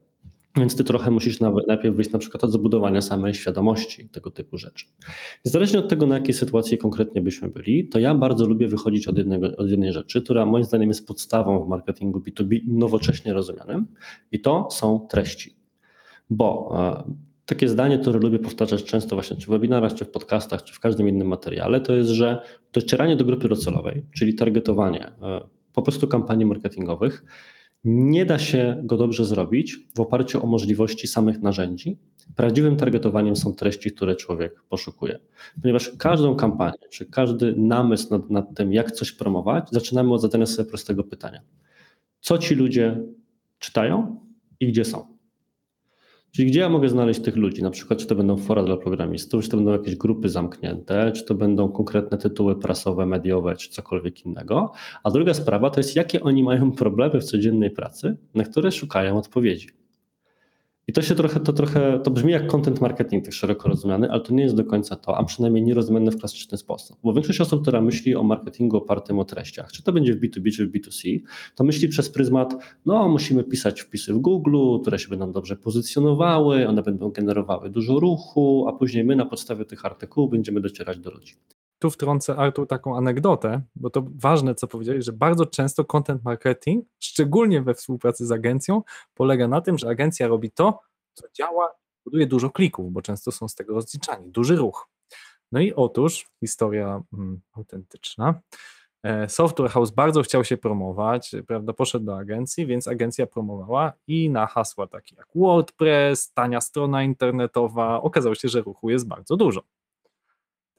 [0.59, 4.85] Więc ty trochę musisz najpierw wyjść na przykład od zbudowania samej świadomości tego typu rzeczy.
[5.45, 9.17] Niezależnie od tego, na jakiej sytuacji konkretnie byśmy byli, to ja bardzo lubię wychodzić od,
[9.17, 13.87] jednego, od jednej rzeczy, która moim zdaniem jest podstawą w marketingu B2B nowocześnie rozumianym
[14.31, 15.55] i to są treści.
[16.29, 16.71] Bo
[17.07, 17.13] e,
[17.45, 20.79] takie zdanie, które lubię powtarzać często właśnie czy w webinarach, czy w podcastach, czy w
[20.79, 22.41] każdym innym materiale, to jest, że
[22.73, 25.41] docieranie do grupy docelowej, czyli targetowanie e,
[25.73, 27.23] po prostu kampanii marketingowych,
[27.83, 31.97] nie da się go dobrze zrobić w oparciu o możliwości samych narzędzi.
[32.35, 35.19] Prawdziwym targetowaniem są treści, które człowiek poszukuje.
[35.61, 40.45] Ponieważ każdą kampanię, czy każdy namysł nad, nad tym, jak coś promować, zaczynamy od zadania
[40.45, 41.41] sobie prostego pytania.
[42.19, 43.03] Co ci ludzie
[43.59, 44.19] czytają
[44.59, 45.18] i gdzie są?
[46.31, 47.63] Czyli gdzie ja mogę znaleźć tych ludzi?
[47.63, 51.25] Na przykład, czy to będą fora dla programistów, czy to będą jakieś grupy zamknięte, czy
[51.25, 54.71] to będą konkretne tytuły prasowe, mediowe, czy cokolwiek innego.
[55.03, 59.17] A druga sprawa to jest, jakie oni mają problemy w codziennej pracy, na które szukają
[59.17, 59.78] odpowiedzi.
[60.89, 64.21] I to się trochę, to trochę, to brzmi jak content marketing, tak szeroko rozumiany, ale
[64.21, 66.97] to nie jest do końca to, a przynajmniej nie rozumiane w klasyczny sposób.
[67.03, 70.51] Bo większość osób, która myśli o marketingu opartym o treściach, czy to będzie w B2B,
[70.55, 71.19] czy w B2C,
[71.55, 76.67] to myśli przez pryzmat, no musimy pisać wpisy w Google, które się będą dobrze pozycjonowały,
[76.67, 81.11] one będą generowały dużo ruchu, a później my na podstawie tych artykułów będziemy docierać do
[81.11, 81.35] ludzi
[81.79, 86.85] tu wtrącę Artur taką anegdotę, bo to ważne, co powiedziałeś, że bardzo często content marketing,
[86.99, 88.81] szczególnie we współpracy z agencją,
[89.13, 90.79] polega na tym, że agencja robi to,
[91.13, 91.71] co działa,
[92.05, 94.89] buduje dużo klików, bo często są z tego rozliczani, duży ruch.
[95.51, 98.41] No i otóż, historia hmm, autentyczna,
[99.03, 104.29] e, Software House bardzo chciał się promować, prawda, poszedł do agencji, więc agencja promowała i
[104.29, 109.61] na hasła takie jak WordPress, tania strona internetowa, okazało się, że ruchu jest bardzo dużo.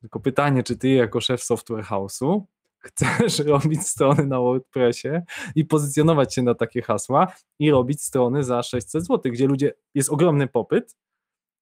[0.00, 2.42] Tylko pytanie, czy ty jako szef software house'u
[2.78, 5.08] chcesz robić strony na WordPressie
[5.54, 10.10] i pozycjonować się na takie hasła i robić strony za 600 zł, gdzie ludzie, jest
[10.10, 10.96] ogromny popyt,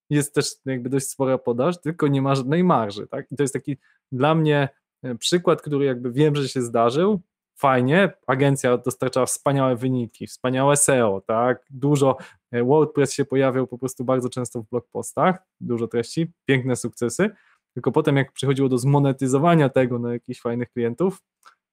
[0.09, 3.31] jest też jakby dość spora podaż, tylko nie ma żadnej marży, tak?
[3.31, 3.77] I to jest taki
[4.11, 4.69] dla mnie
[5.03, 7.21] e, przykład, który jakby wiem, że się zdarzył,
[7.55, 12.17] fajnie, agencja dostarczała wspaniałe wyniki, wspaniałe SEO, tak, dużo,
[12.51, 17.29] e, WordPress się pojawiał po prostu bardzo często w blogpostach, dużo treści, piękne sukcesy,
[17.73, 21.23] tylko potem, jak przychodziło do zmonetyzowania tego na jakichś fajnych klientów,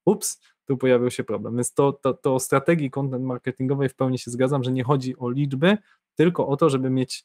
[0.05, 1.55] ups, tu pojawił się problem.
[1.57, 5.17] Więc to, to, to o strategii content marketingowej w pełni się zgadzam, że nie chodzi
[5.17, 5.79] o liczby,
[6.15, 7.25] tylko o to, żeby mieć,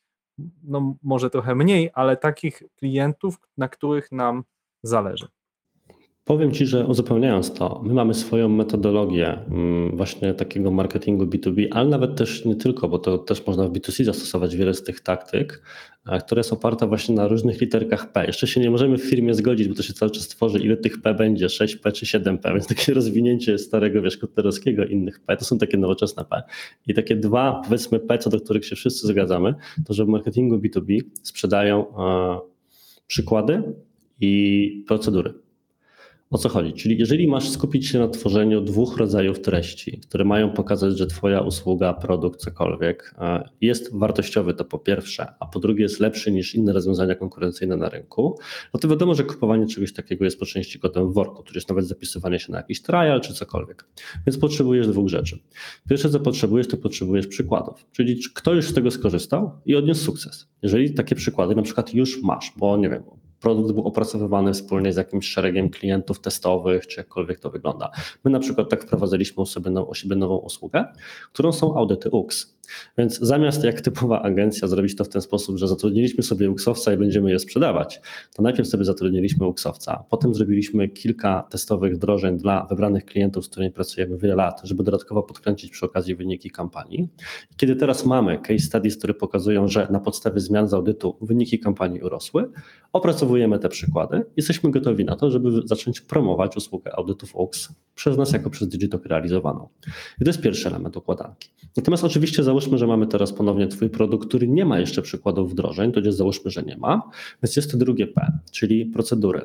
[0.64, 4.44] no może trochę mniej, ale takich klientów, na których nam
[4.84, 5.28] zależy.
[6.26, 11.90] Powiem Ci, że uzupełniając to, my mamy swoją metodologię mm, właśnie takiego marketingu B2B, ale
[11.90, 15.64] nawet też nie tylko, bo to też można w B2C zastosować wiele z tych taktyk,
[16.08, 18.26] e, która jest oparta właśnie na różnych literkach P.
[18.26, 21.02] Jeszcze się nie możemy w firmie zgodzić, bo to się cały czas tworzy, ile tych
[21.02, 25.58] P będzie, 6P czy 7P, więc takie rozwinięcie starego, wiesz, kotlerowskiego innych P, to są
[25.58, 26.44] takie nowoczesne P.
[26.88, 29.56] I takie dwa, powiedzmy P, co do których się wszyscy zgadzamy,
[29.86, 32.40] to że w marketingu B2B sprzedają e,
[33.08, 33.64] przykłady
[34.20, 35.51] i procedury.
[36.32, 36.74] O co chodzi?
[36.74, 41.42] Czyli jeżeli masz skupić się na tworzeniu dwóch rodzajów treści, które mają pokazać, że Twoja
[41.42, 46.56] usługa, produkt, cokolwiek e, jest wartościowy, to po pierwsze, a po drugie jest lepszy niż
[46.56, 48.40] inne rozwiązania konkurencyjne na rynku,
[48.74, 51.88] no to wiadomo, że kupowanie czegoś takiego jest po części kotem w worku, tudzież nawet
[51.88, 53.86] zapisywanie się na jakiś trial czy cokolwiek.
[54.28, 55.40] Więc potrzebujesz dwóch rzeczy.
[55.90, 60.48] Pierwsze, co potrzebujesz, to potrzebujesz przykładów, czyli kto już z tego skorzystał i odniósł sukces.
[60.62, 63.04] Jeżeli takie przykłady na przykład już masz, bo nie wiem,
[63.42, 67.92] produkt był opracowywany wspólnie z jakimś szeregiem klientów testowych, czy jakkolwiek to wygląda.
[68.24, 70.86] My na przykład tak wprowadziliśmy u siebie, u siebie nową usługę,
[71.34, 72.58] którą są audyty UX.
[72.98, 76.98] Więc zamiast jak typowa agencja zrobić to w ten sposób, że zatrudniliśmy sobie uksowca i
[76.98, 78.02] będziemy je sprzedawać,
[78.36, 83.72] to najpierw sobie zatrudniliśmy uksowca, potem zrobiliśmy kilka testowych wdrożeń dla wybranych klientów, z którymi
[83.72, 87.08] pracujemy wiele lat, żeby dodatkowo podkręcić przy okazji wyniki kampanii.
[87.58, 92.02] Kiedy teraz mamy case studies, które pokazują, że na podstawie zmian z audytu wyniki kampanii
[92.02, 92.50] urosły,
[92.94, 98.32] opracowujemy te przykłady, jesteśmy gotowi na to, żeby zacząć promować usługę audytów UX przez nas
[98.32, 99.70] jako przez Digitalk realizowaną.
[100.22, 101.50] I to jest pierwszy element układanki.
[101.78, 105.92] Natomiast oczywiście załóżmy, że mamy teraz ponownie Twój produkt, który nie ma jeszcze przykładów wdrożeń,
[105.92, 107.02] to jest załóżmy, że nie ma,
[107.44, 109.42] więc jest to drugie P, czyli procedury.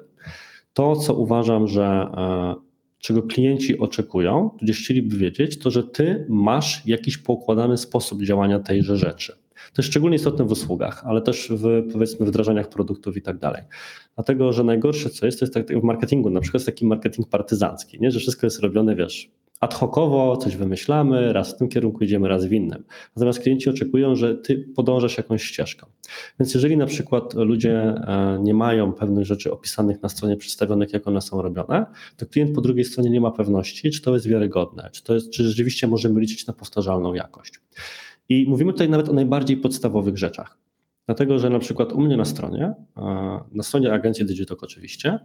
[0.72, 2.54] To, co uważam, że e,
[2.98, 8.96] czego klienci oczekują, gdzieś chcieliby wiedzieć, to że Ty masz jakiś poukładany sposób działania tejże
[8.96, 9.32] rzeczy.
[9.56, 13.62] To jest szczególnie istotne w usługach, ale też w powiedzmy wdrażaniach produktów i tak dalej.
[14.14, 17.28] Dlatego, że najgorsze co jest, to jest tak w marketingu, na przykład jest taki marketing
[17.28, 18.10] partyzancki, nie?
[18.10, 22.44] że wszystko jest robione, wiesz, ad hocowo coś wymyślamy, raz w tym kierunku idziemy, raz
[22.44, 22.84] w innym.
[23.16, 25.86] Natomiast klienci oczekują, że ty podążasz jakąś ścieżką.
[26.40, 31.08] Więc jeżeli na przykład ludzie e, nie mają pewnych rzeczy opisanych na stronie przedstawionych, jak
[31.08, 34.90] one są robione, to klient po drugiej stronie nie ma pewności, czy to jest wiarygodne,
[34.92, 37.60] czy, to jest, czy rzeczywiście możemy liczyć na powtarzalną jakość.
[38.28, 40.65] I mówimy tutaj nawet o najbardziej podstawowych rzeczach.
[41.06, 42.74] Dlatego, że na przykład u mnie na stronie,
[43.52, 45.18] na stronie agencji Digitalk oczywiście,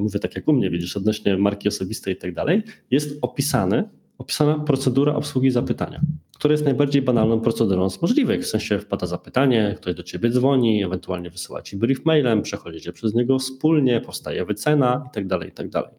[0.00, 4.58] mówię tak jak u mnie, widzisz, odnośnie marki osobistej i tak dalej, jest opisany, opisana
[4.58, 6.00] procedura obsługi zapytania,
[6.34, 8.42] która jest najbardziej banalną procedurą z możliwych.
[8.42, 13.14] W sensie wpada zapytanie, ktoś do ciebie dzwoni, ewentualnie wysyła ci brief mailem, przechodzicie przez
[13.14, 15.90] niego wspólnie, powstaje wycena i tak dalej, i tak dalej.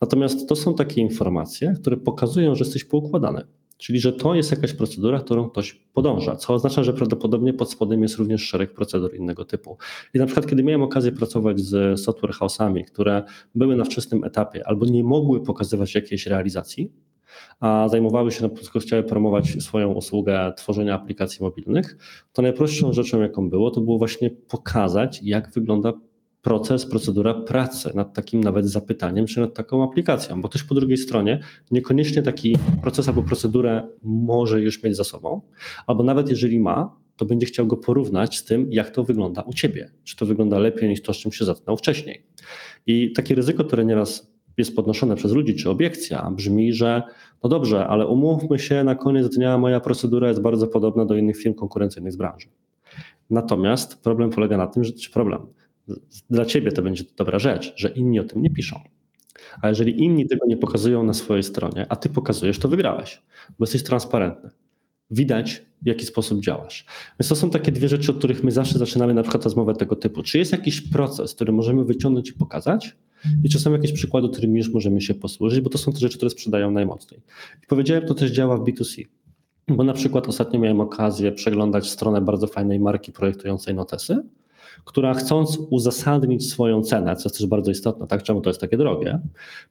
[0.00, 3.42] Natomiast to są takie informacje, które pokazują, że jesteś poukładany.
[3.78, 8.02] Czyli, że to jest jakaś procedura, którą ktoś podąża, co oznacza, że prawdopodobnie pod spodem
[8.02, 9.76] jest również szereg procedur innego typu.
[10.14, 13.22] I na przykład, kiedy miałem okazję pracować z software house'ami, które
[13.54, 16.92] były na wczesnym etapie albo nie mogły pokazywać jakiejś realizacji,
[17.60, 21.96] a zajmowały się, na przykład chciały promować swoją usługę tworzenia aplikacji mobilnych,
[22.32, 25.92] to najprostszą rzeczą, jaką było, to było właśnie pokazać, jak wygląda
[26.46, 30.96] proces, procedura pracy nad takim nawet zapytaniem, czy nad taką aplikacją, bo też po drugiej
[30.96, 35.40] stronie niekoniecznie taki proces albo procedurę może już mieć za sobą,
[35.86, 39.52] albo nawet jeżeli ma, to będzie chciał go porównać z tym, jak to wygląda u
[39.52, 39.90] ciebie.
[40.04, 42.26] Czy to wygląda lepiej niż to, z czym się zatknął wcześniej.
[42.86, 47.02] I takie ryzyko, które nieraz jest podnoszone przez ludzi, czy obiekcja brzmi, że
[47.42, 51.36] no dobrze, ale umówmy się, na koniec dnia moja procedura jest bardzo podobna do innych
[51.36, 52.48] firm konkurencyjnych z branży.
[53.30, 55.46] Natomiast problem polega na tym, że czy problem,
[56.30, 58.80] dla ciebie to będzie dobra rzecz, że inni o tym nie piszą.
[59.62, 63.22] A jeżeli inni tego nie pokazują na swojej stronie, a ty pokazujesz, to wygrałeś,
[63.58, 64.50] bo jesteś transparentny.
[65.10, 66.86] Widać, w jaki sposób działasz.
[67.20, 69.96] Więc to są takie dwie rzeczy, od których my zawsze zaczynamy na przykład rozmowę tego
[69.96, 70.22] typu.
[70.22, 72.96] Czy jest jakiś proces, który możemy wyciągnąć i pokazać?
[73.44, 76.16] I czy są jakieś przykłady, którymi już możemy się posłużyć, bo to są te rzeczy,
[76.16, 77.20] które sprzedają najmocniej.
[77.64, 79.04] I powiedziałem, to też działa w B2C.
[79.68, 84.22] Bo na przykład ostatnio miałem okazję przeglądać stronę bardzo fajnej marki projektującej notesy
[84.84, 88.76] która chcąc uzasadnić swoją cenę, co jest też bardzo istotne, tak, czemu to jest takie
[88.76, 89.20] drogie,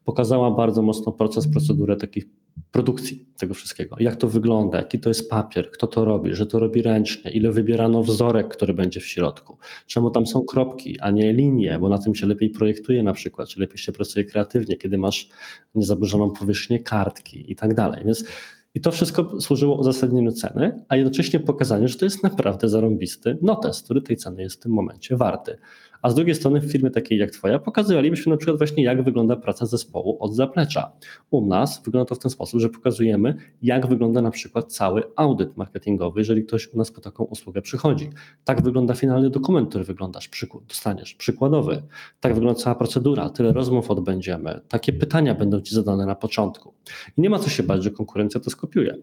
[0.05, 2.25] pokazała bardzo mocno proces, procedurę takich
[2.71, 3.95] produkcji tego wszystkiego.
[3.99, 7.51] Jak to wygląda, jaki to jest papier, kto to robi, że to robi ręcznie, ile
[7.51, 11.97] wybierano wzorek, który będzie w środku, czemu tam są kropki, a nie linie, bo na
[11.97, 15.29] tym się lepiej projektuje na przykład, czy lepiej się pracuje kreatywnie, kiedy masz
[15.75, 18.05] niezaburzoną powierzchnię kartki i tak dalej.
[18.05, 18.25] Więc
[18.75, 23.81] i to wszystko służyło uzasadnieniu ceny, a jednocześnie pokazaniu, że to jest naprawdę zarąbisty notes,
[23.81, 25.57] który tej ceny jest w tym momencie warty.
[26.01, 29.35] A z drugiej strony w firmie takiej jak Twoja pokazywalibyśmy na przykład właśnie jak wygląda
[29.35, 30.91] praca zespołu od zaplecza.
[31.31, 35.57] U nas wygląda to w ten sposób, że pokazujemy jak wygląda na przykład cały audyt
[35.57, 38.09] marketingowy, jeżeli ktoś u nas po taką usługę przychodzi.
[38.43, 40.29] Tak wygląda finalny dokument, który wyglądasz,
[40.67, 41.83] dostaniesz, przykładowy.
[42.19, 46.73] Tak wygląda cała procedura, tyle rozmów odbędziemy, takie pytania będą Ci zadane na początku.
[47.17, 48.97] I nie ma co się bać, że konkurencja to skopiuje,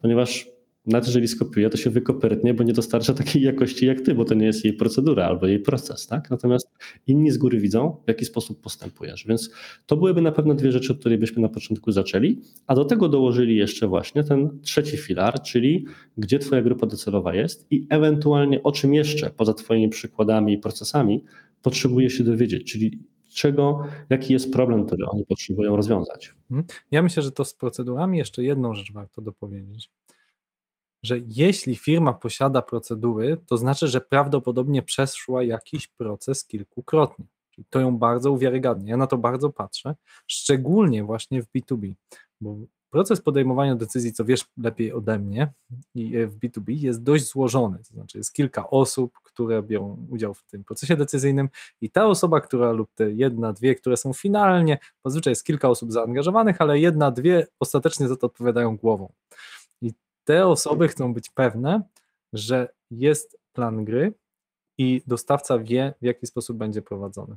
[0.00, 0.53] ponieważ
[0.86, 4.34] nawet jeżeli skopiuje, to się wykopertnie, bo nie dostarcza takiej jakości jak ty, bo to
[4.34, 6.30] nie jest jej procedura albo jej proces, tak?
[6.30, 6.70] Natomiast
[7.06, 9.26] inni z góry widzą, w jaki sposób postępujesz.
[9.26, 9.50] Więc
[9.86, 13.08] to byłyby na pewno dwie rzeczy, od której byśmy na początku zaczęli, a do tego
[13.08, 15.86] dołożyli jeszcze właśnie ten trzeci filar, czyli
[16.18, 21.24] gdzie twoja grupa docelowa jest i ewentualnie o czym jeszcze, poza twoimi przykładami i procesami,
[21.62, 22.98] potrzebuje się dowiedzieć, czyli
[23.34, 26.34] czego, jaki jest problem, który oni potrzebują rozwiązać.
[26.50, 26.66] Mhm.
[26.90, 29.90] Ja myślę, że to z procedurami jeszcze jedną rzecz warto dopowiedzieć
[31.04, 37.24] że jeśli firma posiada procedury, to znaczy, że prawdopodobnie przeszła jakiś proces kilkukrotnie.
[37.70, 38.90] To ją bardzo uwiarygadnia.
[38.90, 39.94] Ja na to bardzo patrzę,
[40.26, 41.92] szczególnie właśnie w B2B,
[42.40, 42.56] bo
[42.90, 45.52] proces podejmowania decyzji, co wiesz lepiej ode mnie,
[45.94, 47.78] i w B2B jest dość złożony.
[47.78, 51.48] To znaczy, jest kilka osób, które biorą udział w tym procesie decyzyjnym,
[51.80, 55.92] i ta osoba, która lub te jedna, dwie, które są finalnie, zazwyczaj jest kilka osób
[55.92, 59.12] zaangażowanych, ale jedna, dwie ostatecznie za to odpowiadają głową
[60.24, 61.82] te osoby chcą być pewne,
[62.32, 64.12] że jest plan gry
[64.78, 67.36] i dostawca wie, w jaki sposób będzie prowadzony.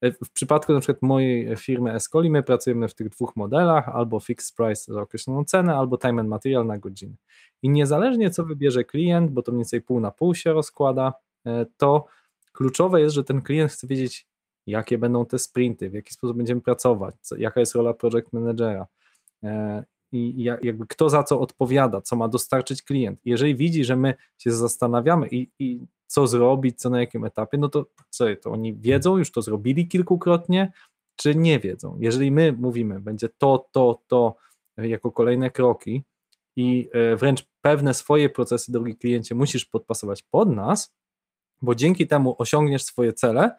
[0.00, 4.20] E, w przypadku na przykład mojej firmy Escoli my pracujemy w tych dwóch modelach, albo
[4.20, 7.14] fixed price za określoną cenę, albo time and material na godzinę.
[7.62, 11.12] I niezależnie co wybierze klient, bo to mniej więcej pół na pół się rozkłada,
[11.46, 12.06] e, to
[12.52, 14.26] kluczowe jest, że ten klient chce wiedzieć,
[14.66, 18.86] jakie będą te sprinty, w jaki sposób będziemy pracować, co, jaka jest rola project managera,
[19.42, 19.84] e,
[20.14, 23.20] i jakby kto za co odpowiada, co ma dostarczyć klient.
[23.24, 27.68] Jeżeli widzi, że my się zastanawiamy i, i co zrobić, co na jakim etapie, no
[27.68, 30.72] to co, to oni wiedzą, już to zrobili kilkukrotnie,
[31.16, 31.96] czy nie wiedzą.
[32.00, 34.36] Jeżeli my mówimy, będzie to, to, to
[34.76, 36.02] jako kolejne kroki
[36.56, 40.94] i e, wręcz pewne swoje procesy, drogi kliencie, musisz podpasować pod nas,
[41.62, 43.56] bo dzięki temu osiągniesz swoje cele,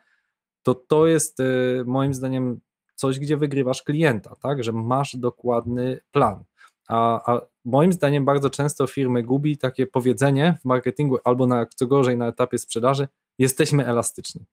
[0.64, 1.44] to to jest e,
[1.86, 2.60] moim zdaniem
[2.96, 6.44] coś, gdzie wygrywasz klienta, tak, że masz dokładny plan.
[6.88, 11.88] A, a, moim zdaniem bardzo często firmy gubi takie powiedzenie w marketingu albo na, co
[11.88, 13.08] gorzej na etapie sprzedaży,
[13.40, 14.46] jesteśmy elastyczni.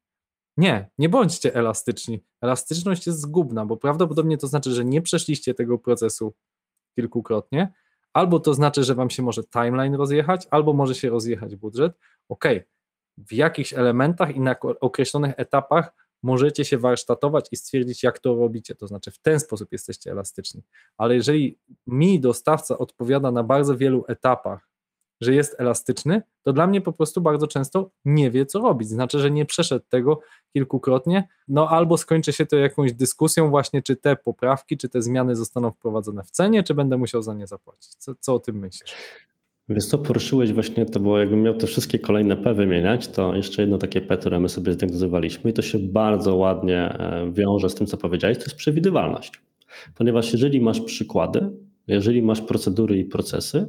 [0.57, 2.21] Nie, nie bądźcie elastyczni.
[2.41, 6.35] Elastyczność jest zgubna, bo prawdopodobnie to znaczy, że nie przeszliście tego procesu
[6.95, 7.73] kilkukrotnie,
[8.13, 11.99] albo to znaczy, że wam się może timeline rozjechać, albo może się rozjechać budżet.
[12.29, 12.45] Ok,
[13.19, 18.75] w jakichś elementach i na określonych etapach możecie się warsztatować i stwierdzić, jak to robicie,
[18.75, 20.63] to znaczy w ten sposób jesteście elastyczni.
[20.97, 24.73] Ale jeżeli mi dostawca odpowiada na bardzo wielu etapach,
[25.21, 28.89] że jest elastyczny, to dla mnie po prostu bardzo często nie wie, co robić.
[28.89, 30.21] Znaczy, że nie przeszedł tego
[30.53, 35.37] kilkukrotnie, no albo skończy się to jakąś dyskusją właśnie, czy te poprawki, czy te zmiany
[35.37, 37.95] zostaną wprowadzone w cenie, czy będę musiał za nie zapłacić.
[37.95, 38.95] Co, co o tym myślisz?
[39.73, 43.63] Więc co poruszyłeś właśnie, to było jakbym miał te wszystkie kolejne P wymieniać, to jeszcze
[43.63, 47.75] jedno takie P, które my sobie zdiagnozowaliśmy i to się bardzo ładnie e, wiąże z
[47.75, 49.33] tym, co powiedziałeś, to jest przewidywalność.
[49.95, 51.51] Ponieważ jeżeli masz przykłady,
[51.87, 53.69] jeżeli masz procedury i procesy,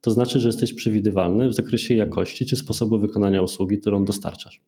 [0.00, 4.60] to znaczy, że jesteś przewidywalny w zakresie jakości czy sposobu wykonania usługi, którą dostarczasz.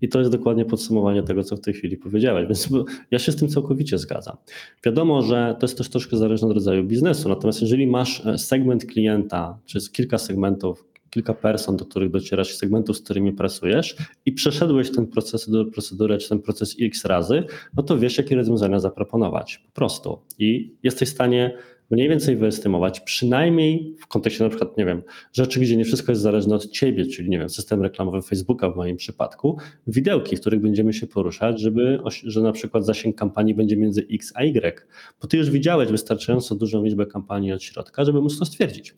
[0.00, 2.46] I to jest dokładnie podsumowanie tego, co w tej chwili powiedziałeś.
[2.46, 2.68] Więc
[3.10, 4.36] ja się z tym całkowicie zgadzam.
[4.84, 7.28] Wiadomo, że to jest też troszkę zależne od rodzaju biznesu.
[7.28, 12.96] Natomiast jeżeli masz e, segment klienta, czy kilka segmentów, kilka person, do których docierasz, segmentów,
[12.96, 17.44] z którymi pracujesz i przeszedłeś ten proces, procedurę, czy ten proces x razy,
[17.76, 19.58] no to wiesz, jakie rozwiązania zaproponować.
[19.66, 20.18] Po prostu.
[20.38, 21.56] I jesteś w stanie
[21.90, 26.22] mniej więcej wyestymować, przynajmniej w kontekście na przykład, nie wiem, rzeczy, gdzie nie wszystko jest
[26.22, 30.60] zależne od ciebie, czyli nie wiem, system reklamowy Facebooka w moim przypadku, widełki, w których
[30.60, 34.86] będziemy się poruszać, żeby, że na przykład zasięg kampanii będzie między X a Y,
[35.22, 38.94] bo ty już widziałeś wystarczająco dużą liczbę kampanii od środka, żeby móc to stwierdzić.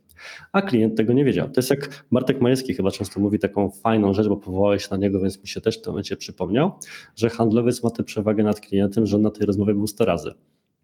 [0.52, 1.46] A klient tego nie wiedział.
[1.46, 5.20] To jest jak Bartek Majewski chyba często mówi taką fajną rzecz, bo powołałeś na niego,
[5.20, 6.72] więc mi się też w tym momencie przypomniał,
[7.16, 10.34] że handlowiec ma tę przewagę nad klientem, że on na tej rozmowie był 100 razy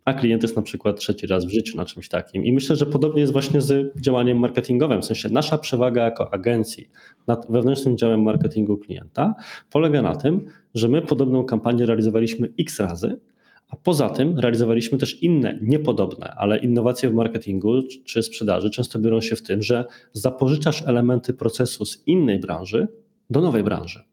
[0.05, 2.45] a klient jest na przykład trzeci raz w życiu na czymś takim.
[2.45, 5.03] I myślę, że podobnie jest właśnie z działaniem marketingowym.
[5.03, 6.89] W sensie nasza przewaga jako agencji
[7.27, 9.35] nad wewnętrznym działem marketingu klienta
[9.71, 10.45] polega na tym,
[10.75, 13.21] że my podobną kampanię realizowaliśmy x razy,
[13.69, 19.21] a poza tym realizowaliśmy też inne, niepodobne, ale innowacje w marketingu czy sprzedaży często biorą
[19.21, 22.89] się w tym, że zapożyczasz elementy procesu z innej branży
[23.31, 24.05] do nowej branży.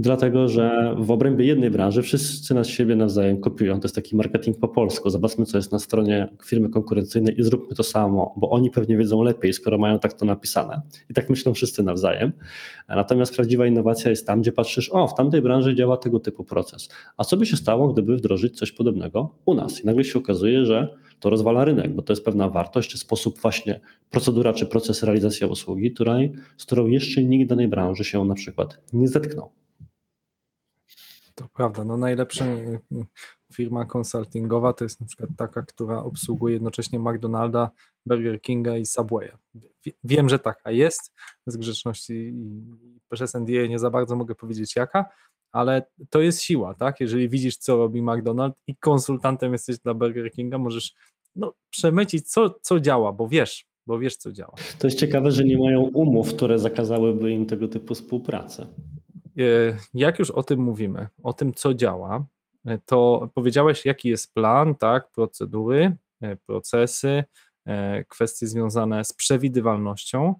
[0.00, 3.80] Dlatego, że w obrębie jednej branży wszyscy na siebie nawzajem kopiują.
[3.80, 5.10] To jest taki marketing po polsku.
[5.10, 9.22] Zobaczmy, co jest na stronie firmy konkurencyjnej i zróbmy to samo, bo oni pewnie wiedzą
[9.22, 10.82] lepiej, skoro mają tak to napisane.
[11.10, 12.32] I tak myślą wszyscy nawzajem.
[12.88, 16.88] Natomiast prawdziwa innowacja jest tam, gdzie patrzysz, o, w tamtej branży działa tego typu proces.
[17.16, 19.84] A co by się stało, gdyby wdrożyć coś podobnego u nas?
[19.84, 23.38] I nagle się okazuje, że to rozwala rynek, bo to jest pewna wartość, czy sposób
[23.38, 23.80] właśnie
[24.10, 28.80] procedura, czy proces realizacji usługi, której, z którą jeszcze nikt danej branży się na przykład
[28.92, 29.50] nie zetknął.
[31.38, 31.84] To prawda.
[31.84, 33.06] No najlepsza y, y,
[33.52, 37.70] firma konsultingowa to jest na przykład taka, która obsługuje jednocześnie McDonalda,
[38.06, 39.32] Burger Kinga i Subwaya.
[40.04, 41.12] Wiem, że taka jest.
[41.46, 42.62] Z grzeczności i
[43.10, 45.04] przez NDA nie za bardzo mogę powiedzieć jaka,
[45.52, 47.00] ale to jest siła, tak?
[47.00, 50.94] Jeżeli widzisz, co robi McDonald's i konsultantem jesteś dla Burger Kinga, możesz
[51.36, 54.54] no, przemycić, co, co działa, bo wiesz, bo wiesz, co działa.
[54.78, 58.66] To jest ciekawe, że nie mają umów, które zakazałyby im tego typu współpracy.
[59.38, 59.42] E,
[59.94, 62.26] jak już o tym mówimy, o tym, co działa,
[62.66, 67.24] e, to powiedziałeś, jaki jest plan, tak, procedury, e, procesy,
[68.08, 70.34] kwestie związane z przewidywalnością,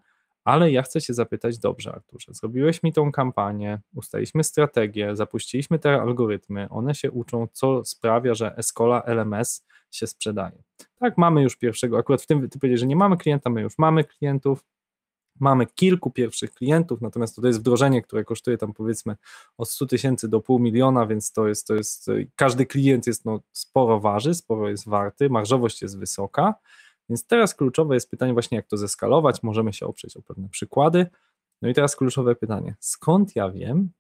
[0.44, 6.00] ale ja chcę Cię zapytać, dobrze, Arturze, zrobiłeś mi tą kampanię, ustaliśmy strategię, zapuściliśmy te
[6.00, 10.62] algorytmy, one się uczą, co sprawia, że Escola LMS się sprzedaje.
[10.98, 13.78] Tak, mamy już pierwszego, akurat w tym ty powiedziałeś, że nie mamy klienta, my już
[13.78, 14.64] mamy klientów,
[15.40, 19.16] mamy kilku pierwszych klientów, natomiast to jest wdrożenie, które kosztuje tam powiedzmy
[19.58, 23.40] od 100 tysięcy do pół miliona, więc to jest, to jest, każdy klient jest no,
[23.52, 26.54] sporo waży, sporo jest warty, marżowość jest wysoka,
[27.08, 31.06] więc teraz kluczowe jest pytanie właśnie jak to zeskalować, możemy się oprzeć o pewne przykłady,
[31.62, 33.90] no i teraz kluczowe pytanie, skąd ja wiem,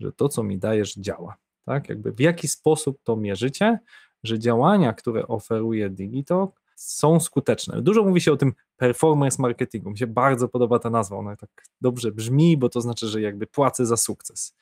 [0.00, 3.78] że to co mi dajesz działa, tak, jakby w jaki sposób to mierzycie,
[4.24, 7.82] że działania, które oferuje Digitalk są skuteczne.
[7.82, 9.90] Dużo mówi się o tym performance marketingu.
[9.90, 11.50] Mi się bardzo podoba ta nazwa, ona tak
[11.80, 14.56] dobrze brzmi, bo to znaczy, że jakby płacę za sukces.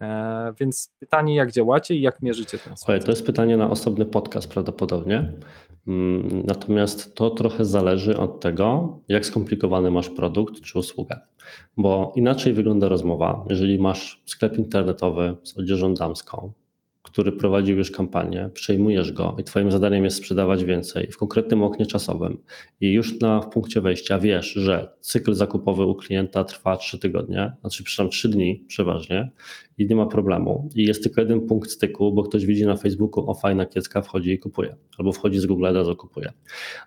[0.00, 3.04] E, więc pytanie, jak działacie i jak mierzycie ten sukces?
[3.04, 5.32] To jest pytanie na osobny podcast prawdopodobnie.
[5.86, 11.20] Mm, natomiast to trochę zależy od tego, jak skomplikowany masz produkt czy usługę.
[11.76, 16.52] Bo inaczej wygląda rozmowa, jeżeli masz sklep internetowy z odzieżą damską,
[17.06, 21.86] który prowadził już kampanię, przejmujesz go i Twoim zadaniem jest sprzedawać więcej w konkretnym oknie
[21.86, 22.38] czasowym.
[22.80, 27.52] I już na w punkcie wejścia wiesz, że cykl zakupowy u klienta trwa 3 tygodnie,
[27.60, 29.30] znaczy przepraszam 3 dni przeważnie
[29.78, 30.70] i nie ma problemu.
[30.74, 34.30] I jest tylko jeden punkt styku, bo ktoś widzi na Facebooku, o fajna kiecka, wchodzi
[34.30, 36.32] i kupuje, albo wchodzi z Google, razu kupuje.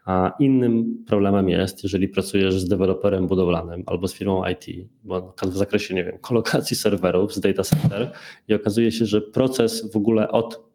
[0.06, 5.58] A innym problemem jest, jeżeli pracujesz z deweloperem budowlanym albo z firmą IT, bo w
[5.58, 8.12] zakresie, nie wiem, kolokacji serwerów z data center
[8.48, 10.68] i okazuje się, że proces w ogóle od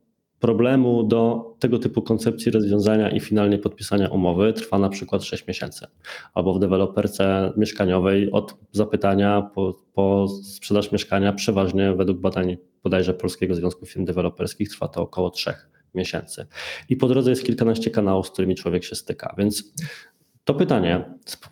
[0.44, 5.86] problemu do tego typu koncepcji rozwiązania i finalnie podpisania umowy trwa na przykład 6 miesięcy.
[6.34, 13.54] Albo w deweloperce mieszkaniowej od zapytania po, po sprzedaż mieszkania przeważnie według badań bodajże Polskiego
[13.54, 15.54] Związku Firm Deweloperskich trwa to około 3
[15.94, 16.46] miesięcy.
[16.88, 19.34] I po drodze jest kilkanaście kanałów, z którymi człowiek się styka.
[19.38, 19.74] Więc
[20.44, 21.04] to pytanie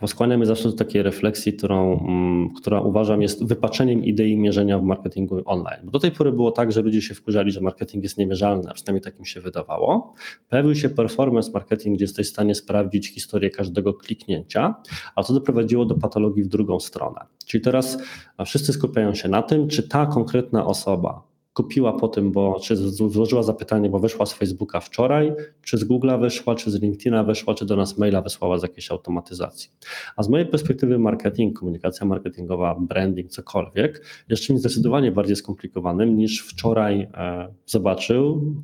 [0.06, 4.82] skłania mnie zawsze do takiej refleksji, którą, mm, która uważam jest wypaczeniem idei mierzenia w
[4.82, 5.80] marketingu online.
[5.84, 8.74] Bo do tej pory było tak, że ludzie się wkurzali, że marketing jest niemierzalny, a
[8.74, 10.14] przynajmniej tak im się wydawało.
[10.48, 14.74] Pojawił się performance marketing, gdzie jesteś w stanie sprawdzić historię każdego kliknięcia,
[15.14, 17.20] a to doprowadziło do patologii w drugą stronę.
[17.46, 17.98] Czyli teraz
[18.44, 23.42] wszyscy skupiają się na tym, czy ta konkretna osoba kupiła po tym, bo czy złożyła
[23.42, 25.32] zapytanie, bo wyszła z Facebooka wczoraj,
[25.62, 28.90] czy z Google'a wyszła, czy z LinkedIna wyszła, czy do nas maila wysłała z jakiejś
[28.90, 29.70] automatyzacji.
[30.16, 36.40] A z mojej perspektywy marketing, komunikacja marketingowa, branding, cokolwiek, jest czymś zdecydowanie bardziej skomplikowanym niż
[36.40, 38.54] wczoraj e, zobaczył,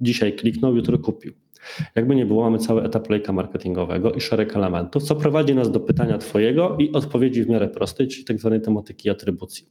[0.00, 1.32] dzisiaj kliknął, jutro kupił.
[1.94, 5.80] Jakby nie było, mamy cały etap lejka marketingowego i szereg elementów, co prowadzi nas do
[5.80, 9.66] pytania Twojego i odpowiedzi w miarę prostej, czyli tak zwanej tematyki atrybucji.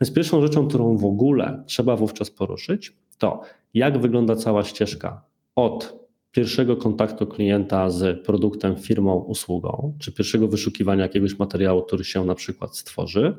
[0.00, 3.40] Więc pierwszą rzeczą, którą w ogóle trzeba wówczas poruszyć, to
[3.74, 5.24] jak wygląda cała ścieżka
[5.54, 12.24] od pierwszego kontaktu klienta z produktem, firmą, usługą, czy pierwszego wyszukiwania jakiegoś materiału, który się
[12.24, 13.36] na przykład stworzy,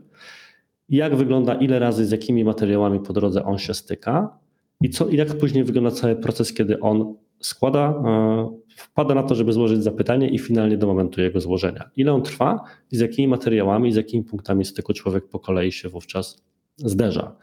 [0.90, 4.40] jak wygląda, ile razy z jakimi materiałami po drodze on się styka
[4.82, 9.36] i, co, i jak później wygląda cały proces, kiedy on składa, e, wpada na to,
[9.36, 11.90] żeby złożyć zapytanie i finalnie do momentu jego złożenia.
[11.96, 15.90] Ile on trwa i z jakimi materiałami, z jakimi punktami styku człowiek po kolei się
[15.90, 16.44] wówczas
[16.78, 17.36] zderza.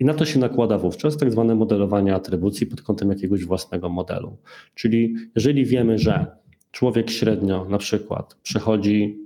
[0.00, 4.36] I na to się nakłada wówczas tak zwane modelowanie atrybucji pod kątem jakiegoś własnego modelu.
[4.74, 6.26] Czyli jeżeli wiemy, że
[6.70, 9.25] człowiek średnio na przykład przechodzi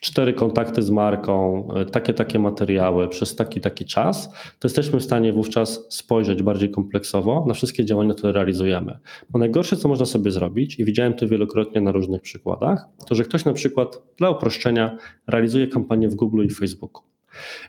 [0.00, 5.04] cztery kontakty z marką, e, takie, takie materiały przez taki, taki czas, to jesteśmy w
[5.04, 8.98] stanie wówczas spojrzeć bardziej kompleksowo na wszystkie działania, które realizujemy.
[9.30, 13.24] Bo najgorsze, co można sobie zrobić, i widziałem to wielokrotnie na różnych przykładach, to że
[13.24, 14.96] ktoś na przykład dla uproszczenia
[15.26, 17.02] realizuje kampanię w Google i Facebooku.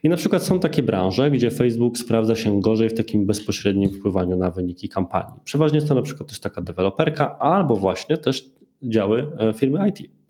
[0.03, 4.37] I na przykład są takie branże, gdzie Facebook sprawdza się gorzej w takim bezpośrednim wpływaniu
[4.37, 5.39] na wyniki kampanii.
[5.43, 8.49] Przeważnie jest to na przykład też taka deweloperka albo właśnie też
[8.83, 10.20] działy e, firmy IT.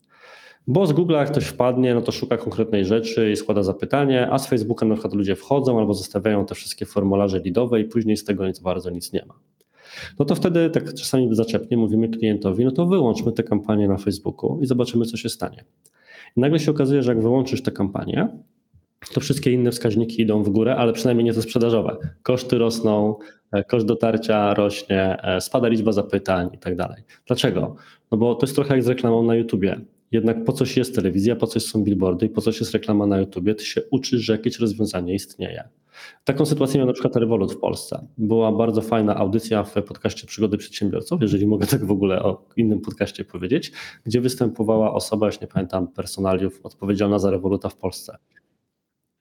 [0.67, 4.39] Bo z Google jak ktoś wpadnie, no to szuka konkretnej rzeczy i składa zapytanie, a
[4.39, 8.23] z Facebooka na przykład ludzie wchodzą albo zostawiają te wszystkie formularze lidowe i później z
[8.23, 9.33] tego nic bardzo nic nie ma.
[10.19, 14.59] No to wtedy tak czasami zaczepnie mówimy klientowi, no to wyłączmy te kampanie na Facebooku
[14.61, 15.63] i zobaczymy, co się stanie.
[16.37, 18.27] I nagle się okazuje, że jak wyłączysz tę kampanię,
[19.13, 21.97] to wszystkie inne wskaźniki idą w górę, ale przynajmniej nie te sprzedażowe.
[22.23, 23.15] Koszty rosną,
[23.51, 27.03] e, koszt dotarcia rośnie, e, spada liczba zapytań i tak dalej.
[27.27, 27.75] Dlaczego?
[28.11, 29.81] No bo to jest trochę jak z reklamą na YouTubie.
[30.11, 33.19] Jednak po coś jest telewizja, po coś są billboardy i po coś jest reklama na
[33.19, 35.69] YouTubie, ty się uczysz, że jakieś rozwiązanie istnieje.
[36.23, 38.07] Taką sytuację miał na przykład Revolut w Polsce.
[38.17, 42.81] Była bardzo fajna audycja w podcaście Przygody Przedsiębiorców, jeżeli mogę tak w ogóle o innym
[42.81, 43.71] podcaście powiedzieć,
[44.05, 48.17] gdzie występowała osoba, już nie pamiętam personaliów, odpowiedzialna za Revoluta w Polsce.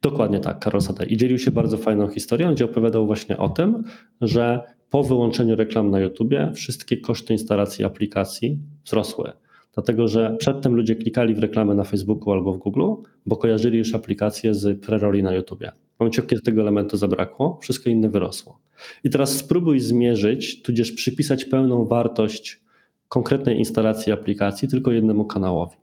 [0.02, 1.12] Dokładnie tak, Karol Sadej.
[1.12, 3.84] I dzielił się bardzo fajną historią, gdzie opowiadał właśnie o tym,
[4.20, 4.60] że
[4.90, 9.32] po wyłączeniu reklam na YouTubie wszystkie koszty instalacji aplikacji wzrosły.
[9.80, 12.82] Dlatego, że przedtem ludzie klikali w reklamy na Facebooku albo w Google,
[13.26, 15.72] bo kojarzyli już aplikacje z preroli na YouTubie.
[15.96, 18.58] W momencie, kiedy tego elementu zabrakło, wszystko inne wyrosło.
[19.04, 22.60] I teraz spróbuj zmierzyć, tudzież przypisać pełną wartość
[23.08, 25.76] konkretnej instalacji aplikacji tylko jednemu kanałowi.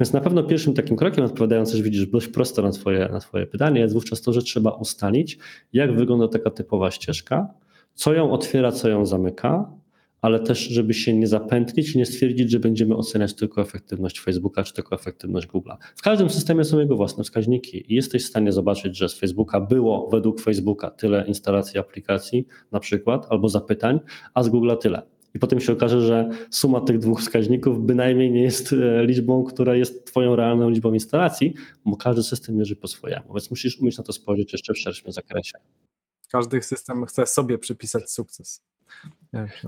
[0.00, 3.46] Więc na pewno pierwszym takim krokiem, odpowiadając też widzisz dość prosto na twoje, na twoje
[3.46, 5.38] pytanie, jest wówczas to, że trzeba ustalić,
[5.72, 7.48] jak wygląda taka typowa ścieżka,
[7.94, 9.81] co ją otwiera, co ją zamyka,
[10.22, 14.64] ale też, żeby się nie zapętlić i nie stwierdzić, że będziemy oceniać tylko efektywność Facebooka
[14.64, 15.76] czy tylko efektywność Google'a.
[15.96, 19.60] W każdym systemie są jego własne wskaźniki i jesteś w stanie zobaczyć, że z Facebooka
[19.60, 24.00] było według Facebooka tyle instalacji aplikacji na przykład albo zapytań,
[24.34, 25.02] a z Google'a tyle.
[25.34, 29.76] I potem się okaże, że suma tych dwóch wskaźników bynajmniej nie jest e, liczbą, która
[29.76, 31.54] jest Twoją realną liczbą instalacji,
[31.84, 33.34] bo każdy system mierzy po swojemu.
[33.34, 35.58] Więc musisz umieć na to spojrzeć jeszcze w szerszym zakresie.
[36.32, 38.64] Każdy system chce sobie przypisać sukces.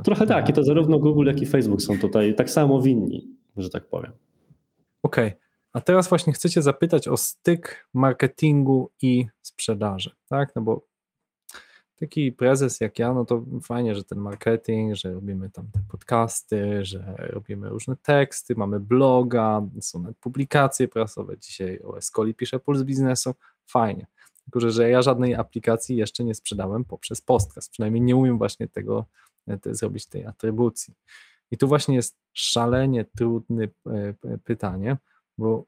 [0.05, 3.71] Trochę tak, i to zarówno Google, jak i Facebook są tutaj tak samo winni, że
[3.71, 4.13] tak powiem.
[5.03, 5.41] Okej, okay.
[5.73, 10.57] a teraz właśnie chcecie zapytać o styk marketingu i sprzedaży, tak?
[10.57, 10.87] No bo
[12.01, 16.85] taki prezes jak ja, no to fajnie, że ten marketing, że robimy tam te podcasty,
[16.85, 21.39] że robimy różne teksty, mamy bloga, są publikacje prasowe.
[21.39, 23.35] Dzisiaj o Escoli pisze Puls Biznesu,
[23.67, 24.07] fajnie.
[24.45, 29.05] Tylko, że ja żadnej aplikacji jeszcze nie sprzedałem poprzez podcast, przynajmniej nie umiem właśnie tego
[29.63, 30.95] te, zrobić tej atrybucji.
[31.51, 33.69] I tu właśnie jest szalenie trudne
[34.45, 34.97] pytanie,
[35.39, 35.65] bo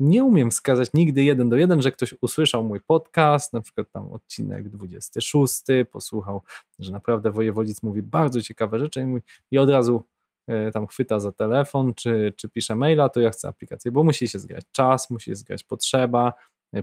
[0.00, 4.12] nie umiem wskazać nigdy jeden do jeden, że ktoś usłyszał mój podcast, na przykład tam
[4.12, 6.42] odcinek 26, posłuchał,
[6.78, 10.04] że naprawdę wojewodzic mówi bardzo ciekawe rzeczy i, mówi, i od razu
[10.46, 14.28] e, tam chwyta za telefon, czy, czy pisze maila, to ja chcę aplikację, bo musi
[14.28, 16.32] się zgrać czas, musi się zgrać potrzeba, e,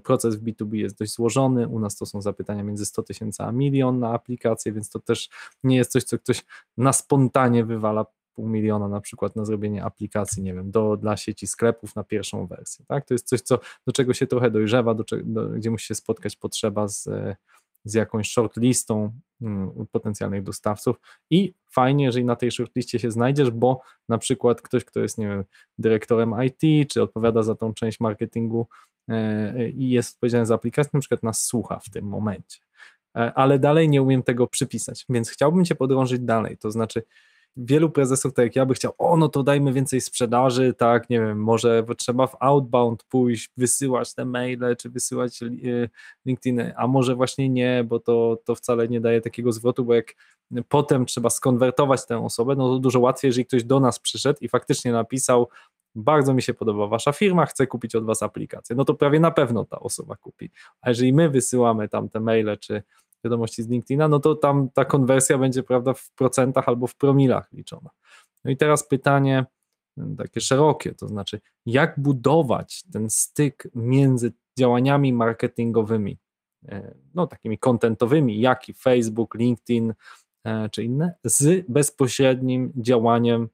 [0.04, 3.52] proces w B2B jest dość złożony, u nas to są zapytania między 100 tysięcy a
[3.52, 5.30] milion na aplikację, więc to też
[5.64, 6.46] nie jest coś, co ktoś
[6.78, 8.06] na spontanie wywala
[8.36, 12.48] pół miliona na przykład na zrobienie aplikacji, nie wiem, do, dla sieci sklepów na pierwszą
[12.48, 13.06] wersję, tak?
[13.06, 16.36] To jest coś, co, do czego się trochę dojrzewa, do, do, gdzie musi się spotkać
[16.36, 17.10] potrzeba z,
[17.86, 20.96] z jakąś shortlistą hmm, potencjalnych dostawców
[21.30, 25.28] i fajnie, jeżeli na tej shortliście się znajdziesz, bo na przykład ktoś, kto jest, nie
[25.28, 25.44] wiem,
[25.78, 28.95] dyrektorem IT, czy odpowiada za tą część marketingu e,
[29.76, 32.60] i jest odpowiedzialny za aplikację, na przykład nas słucha w tym momencie.
[33.16, 37.04] E, ale dalej nie umiem tego przypisać, więc chciałbym Cię podrążyć dalej, to znaczy
[37.58, 41.20] wielu prezesów, tak jak ja, by chciał, o no to dajmy więcej sprzedaży, tak, nie
[41.20, 45.48] wiem, może trzeba w outbound pójść, wysyłać te maile, czy wysyłać e,
[46.26, 50.14] LinkedIn, a może właśnie nie, bo to, to wcale nie daje takiego zwrotu, bo jak
[50.70, 54.50] potem trzeba skonwertować tę osobę, no to dużo łatwiej, jeżeli ktoś do nas przyszedł i
[54.50, 55.48] faktycznie napisał,
[55.96, 59.32] bardzo mi się podoba wasza firma, chcę kupić od was aplikację, no to prawie na
[59.32, 60.52] pewno ta osoba kupi.
[60.82, 62.84] A jeżeli my wysyłamy tam te maile, czy
[63.24, 67.52] wiadomości z LinkedIna, no to tam ta konwersja będzie, prawda, w procentach albo w promilach
[67.54, 67.90] liczona.
[68.44, 69.46] No i teraz pytanie
[69.98, 76.18] mm, takie szerokie, to znaczy, jak budować ten styk między działaniami marketingowymi,
[76.68, 79.94] e, no takimi kontentowymi, jak i Facebook, LinkedIn
[80.44, 83.50] e, czy inne, z bezpośrednim działaniem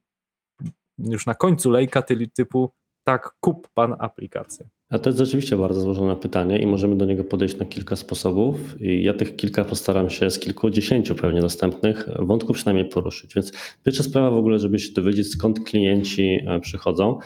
[1.09, 2.71] już na końcu lejka typu
[3.03, 4.65] tak, kup pan aplikację.
[4.89, 8.81] A to jest rzeczywiście bardzo złożone pytanie i możemy do niego podejść na kilka sposobów.
[8.81, 13.35] I ja tych kilka postaram się z kilkudziesięciu pewnie dostępnych wątków przynajmniej poruszyć.
[13.35, 13.51] Więc
[13.83, 17.19] pierwsza sprawa w ogóle, żeby się dowiedzieć skąd klienci e, przychodzą.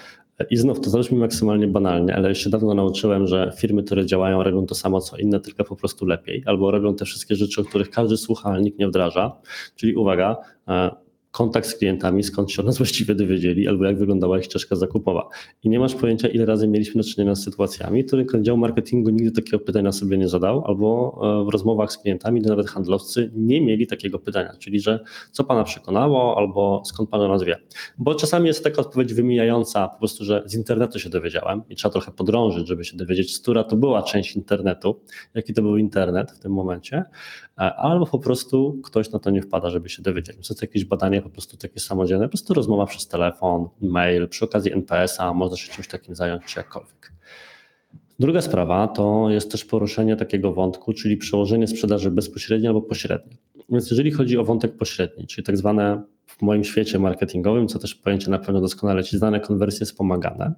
[0.50, 4.44] I znów to zabrzmi maksymalnie banalnie, ale już się dawno nauczyłem, że firmy, które działają,
[4.44, 7.64] robią to samo co inne, tylko po prostu lepiej, albo robią te wszystkie rzeczy, o
[7.64, 9.32] których każdy słucha, ale nikt nie wdraża.
[9.76, 11.05] Czyli uwaga, e,
[11.36, 15.30] kontakt z klientami, skąd się o nas właściwie dowiedzieli, albo jak wyglądała ich ścieżka zakupowa.
[15.64, 19.10] I nie masz pojęcia, ile razy mieliśmy do czynienia z sytuacjami, w których dział marketingu
[19.10, 23.62] nigdy takiego pytania sobie nie zadał, albo e, w rozmowach z klientami, nawet handlowcy nie
[23.62, 25.00] mieli takiego pytania, czyli że
[25.32, 27.58] co pana przekonało, albo skąd pan o nas wie.
[27.98, 31.92] Bo czasami jest taka odpowiedź wymijająca, po prostu, że z internetu się dowiedziałem i trzeba
[31.92, 35.02] trochę podrążyć, żeby się dowiedzieć, z która to była część internetu,
[35.34, 37.04] jaki to był internet w tym momencie,
[37.56, 40.48] albo po prostu ktoś na to nie wpada, żeby się dowiedzieć.
[40.48, 44.74] To jakieś badania po prostu takie samodzielne, po prostu rozmowa przez telefon, mail, przy okazji
[44.74, 47.14] NPS-a, można się czymś takim zająć, czy jakkolwiek.
[48.20, 53.38] Druga sprawa to jest też poruszenie takiego wątku, czyli przełożenie sprzedaży bezpośredniej albo pośredniej.
[53.70, 57.96] Więc jeżeli chodzi o wątek pośredni, czyli tak zwane w moim świecie marketingowym, co też
[57.96, 60.54] pojęcie na pewno doskonale ci znane konwersje wspomagane,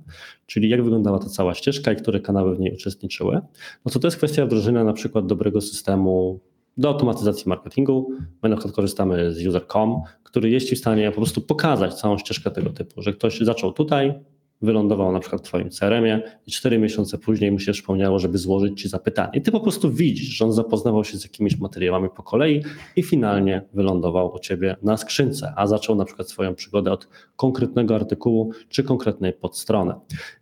[0.46, 3.42] czyli jak wyglądała ta cała ścieżka i które kanały w niej uczestniczyły,
[3.86, 6.40] no to to jest kwestia wdrożenia na przykład dobrego systemu
[6.78, 8.10] do automatyzacji marketingu.
[8.44, 12.52] My na przykład korzystamy z user.com, który jest w stanie po prostu pokazać całą ścieżkę
[12.52, 14.14] tego typu, że ktoś zaczął tutaj,
[14.62, 18.82] wylądował na przykład w Twoim CRM-ie i cztery miesiące później mu się przypomniało, żeby złożyć
[18.82, 19.32] Ci zapytanie.
[19.34, 22.64] I Ty po prostu widzisz, że on zapoznawał się z jakimiś materiałami po kolei
[22.96, 27.96] i finalnie wylądował u Ciebie na skrzynce, a zaczął na przykład swoją przygodę od konkretnego
[27.96, 29.94] artykułu czy konkretnej podstrony.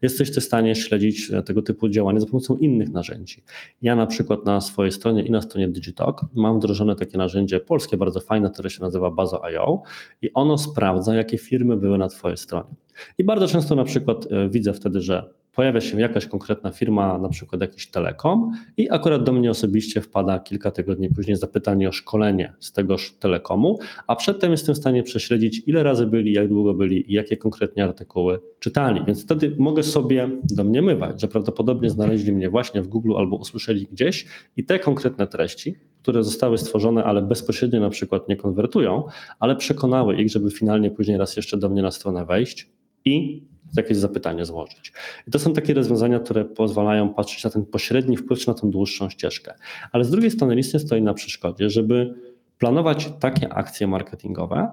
[0.01, 3.43] Jesteś w stanie śledzić tego typu działania za pomocą innych narzędzi.
[3.81, 7.97] Ja na przykład na swojej stronie i na stronie Digitalk mam wdrożone takie narzędzie polskie,
[7.97, 9.81] bardzo fajne, które się nazywa Bazo.io
[10.21, 12.84] i ono sprawdza, jakie firmy były na Twojej stronie.
[13.17, 17.29] I bardzo często na przykład e, widzę wtedy, że pojawia się jakaś konkretna firma, na
[17.29, 22.53] przykład jakiś telekom, i akurat do mnie osobiście wpada kilka tygodni później zapytanie o szkolenie
[22.59, 27.11] z tegoż telekomu, a przedtem jestem w stanie prześledzić, ile razy byli, jak długo byli
[27.11, 29.01] i jakie konkretnie artykuły czytali.
[29.07, 34.25] Więc wtedy mogę sobie domniemywać, że prawdopodobnie znaleźli mnie właśnie w Google albo usłyszeli gdzieś
[34.57, 39.03] i te konkretne treści, które zostały stworzone, ale bezpośrednio na przykład nie konwertują,
[39.39, 42.74] ale przekonały ich, żeby finalnie później raz jeszcze do mnie na stronę wejść
[43.05, 43.43] i
[43.77, 44.93] jakieś zapytanie złożyć.
[45.27, 48.71] I to są takie rozwiązania, które pozwalają patrzeć na ten pośredni wpływ, czy na tą
[48.71, 49.53] dłuższą ścieżkę.
[49.91, 52.15] Ale z drugiej strony nic nie stoi na przeszkodzie, żeby
[52.57, 54.69] planować takie akcje marketingowe,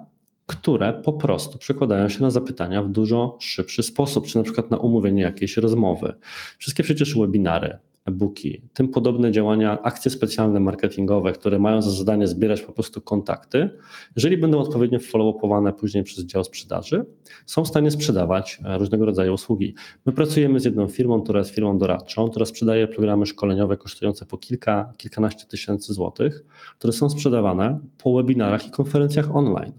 [0.46, 4.76] które po prostu przekładają się na zapytania w dużo szybszy sposób, czy na przykład na
[4.76, 6.14] umówienie jakiejś rozmowy.
[6.58, 12.62] Wszystkie przecież webinary, e-booki, tym podobne działania, akcje specjalne marketingowe, które mają za zadanie zbierać
[12.62, 13.70] po prostu kontakty,
[14.16, 17.04] jeżeli będą odpowiednio follow-upowane później przez dział sprzedaży,
[17.46, 19.74] są w stanie sprzedawać e, różnego rodzaju usługi.
[20.06, 24.38] My pracujemy z jedną firmą, która jest firmą doradczą, która sprzedaje programy szkoleniowe kosztujące po
[24.38, 26.44] kilka, kilkanaście tysięcy złotych,
[26.78, 29.72] które są sprzedawane po webinarach i konferencjach online.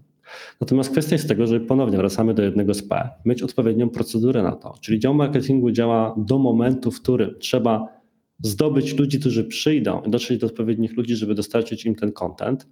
[0.60, 4.52] Natomiast kwestia jest tego, że ponownie wracamy do jednego z P, mieć odpowiednią procedurę na
[4.52, 4.74] to.
[4.80, 7.88] Czyli dział marketingu działa do momentu, w którym trzeba
[8.42, 12.68] zdobyć ludzi, którzy przyjdą, dotrzeć do odpowiednich ludzi, żeby dostarczyć im ten content.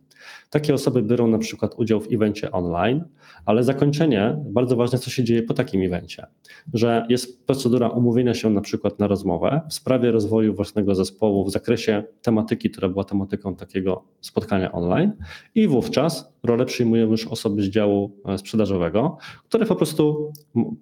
[0.51, 3.05] Takie osoby biorą na przykład udział w evencie online,
[3.47, 6.27] ale zakończenie, bardzo ważne, co się dzieje po takim evencie,
[6.75, 11.51] że jest procedura umówienia się na przykład na rozmowę w sprawie rozwoju własnego zespołu w
[11.51, 15.13] zakresie tematyki, która była tematyką takiego spotkania online
[15.55, 20.33] i wówczas rolę przyjmują już osoby z działu e, sprzedażowego, które po prostu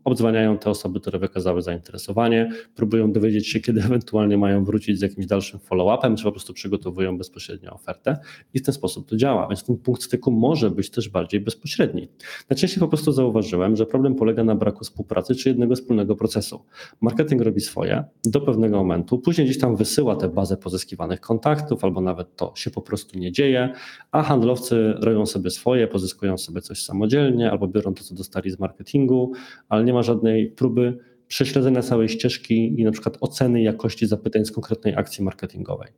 [0.05, 5.26] obdzwaniają te osoby, które wykazały zainteresowanie, próbują dowiedzieć się, kiedy ewentualnie mają wrócić z jakimś
[5.26, 8.18] dalszym follow-upem, czy po prostu przygotowują bezpośrednio ofertę
[8.54, 12.08] i w ten sposób to działa, więc ten punkt styku może być też bardziej bezpośredni.
[12.50, 16.60] Najczęściej po prostu zauważyłem, że problem polega na braku współpracy czy jednego wspólnego procesu.
[17.00, 22.00] Marketing robi swoje do pewnego momentu, później gdzieś tam wysyła tę bazę pozyskiwanych kontaktów, albo
[22.00, 23.72] nawet to się po prostu nie dzieje,
[24.12, 28.58] a handlowcy robią sobie swoje, pozyskują sobie coś samodzielnie, albo biorą to, co dostali z
[28.58, 29.32] marketingu,
[29.68, 30.98] ale nie ma żadnej próby
[31.31, 35.89] prześledzenia całej ścieżki i na przykład oceny jakości zapytań z konkretnej akcji marketingowej.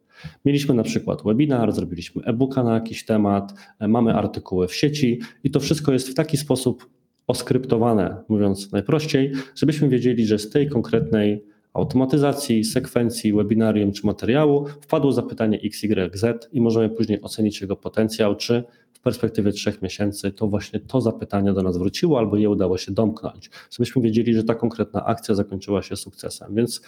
[0.44, 5.50] Mieliśmy na przykład webinar, zrobiliśmy e-booka na jakiś temat, e, mamy artykuły w sieci i
[5.50, 6.90] to wszystko jest w taki sposób
[7.26, 15.12] oskryptowane, mówiąc najprościej, żebyśmy wiedzieli, że z tej konkretnej automatyzacji, sekwencji, webinarium czy materiału wpadło
[15.12, 18.64] zapytanie XYZ i możemy później ocenić jego potencjał, czy
[19.02, 23.50] perspektywie trzech miesięcy to właśnie to zapytanie do nas wróciło albo je udało się domknąć,
[23.70, 26.54] żebyśmy wiedzieli, że ta konkretna akcja zakończyła się sukcesem.
[26.54, 26.82] Więc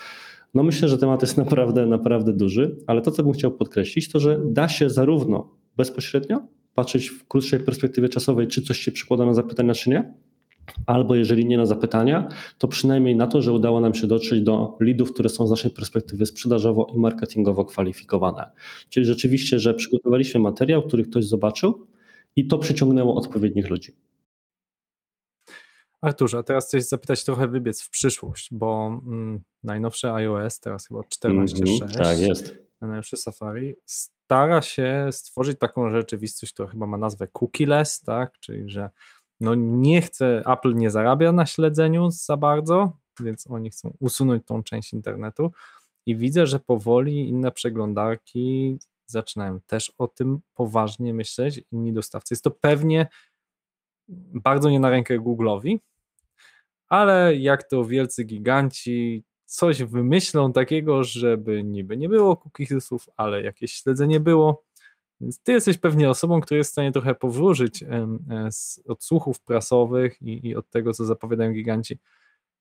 [0.55, 4.21] no myślę, że temat jest naprawdę, naprawdę duży, ale to, co bym chciał podkreślić, to
[4.21, 6.41] że da się zarówno bezpośrednio
[6.75, 10.15] patrzeć w krótszej perspektywie czasowej, czy coś się przykłada na zapytania, czy nie,
[10.87, 14.77] albo jeżeli nie na zapytania, to przynajmniej na to, że udało nam się dotrzeć do
[14.81, 18.51] lidów, które są z naszej perspektywy sprzedażowo i marketingowo kwalifikowane.
[18.89, 21.87] Czyli rzeczywiście, że przygotowaliśmy materiał, który ktoś zobaczył,
[22.37, 23.97] i to przyciągnęło odpowiednich ludzi.
[26.05, 31.83] Arturze, teraz chcę zapytać trochę wybiec w przyszłość, bo mm, najnowsze iOS, teraz chyba 14.6,
[31.83, 32.55] mm, tak jest.
[32.81, 38.39] najnowsze Safari, stara się stworzyć taką rzeczywistość, która chyba ma nazwę cookieless, tak?
[38.41, 38.91] czyli że
[39.41, 44.63] no nie chce, Apple nie zarabia na śledzeniu za bardzo, więc oni chcą usunąć tą
[44.63, 45.53] część internetu
[46.07, 52.35] i widzę, że powoli inne przeglądarki zaczynają też o tym poważnie myśleć, inni dostawcy.
[52.35, 53.07] Jest to pewnie
[54.33, 55.79] bardzo nie na rękę Google'owi,
[56.89, 63.73] ale jak to wielcy giganci coś wymyślą takiego, żeby niby nie było cookiesów, ale jakieś
[63.73, 64.65] śledzenie było.
[65.21, 68.07] Więc ty jesteś pewnie osobą, która jest w stanie trochę powróżyć e,
[68.51, 71.99] z odsłuchów prasowych i, i od tego, co zapowiadają giganci.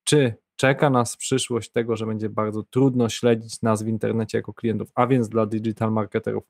[0.03, 4.89] Czy czeka nas przyszłość tego, że będzie bardzo trudno śledzić nas w internecie jako klientów,
[4.95, 6.43] a więc dla digital marketerów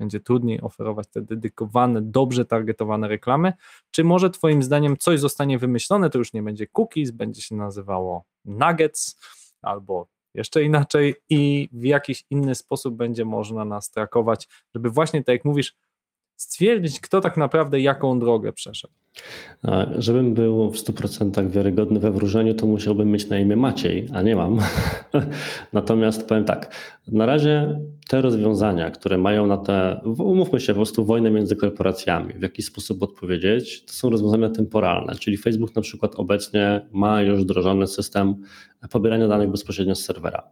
[0.00, 3.52] będzie trudniej oferować te dedykowane, dobrze targetowane reklamy,
[3.90, 8.24] czy może Twoim zdaniem coś zostanie wymyślone, to już nie będzie cookies, będzie się nazywało
[8.44, 9.20] nuggets
[9.62, 15.32] albo jeszcze inaczej i w jakiś inny sposób będzie można nas trakować, żeby właśnie tak
[15.32, 15.74] jak mówisz,
[16.42, 18.94] stwierdzić, kto tak naprawdę jaką drogę przeszedł.
[19.98, 24.36] Żebym był w 100% wiarygodny we wróżeniu, to musiałbym mieć na imię Maciej, a nie
[24.36, 24.58] mam.
[25.72, 26.74] Natomiast powiem tak,
[27.08, 32.34] na razie te rozwiązania, które mają na te, umówmy się, po prostu wojnę między korporacjami,
[32.34, 37.40] w jakiś sposób odpowiedzieć, to są rozwiązania temporalne, czyli Facebook na przykład obecnie ma już
[37.40, 38.34] wdrożony system
[38.90, 40.42] pobierania danych bezpośrednio z serwera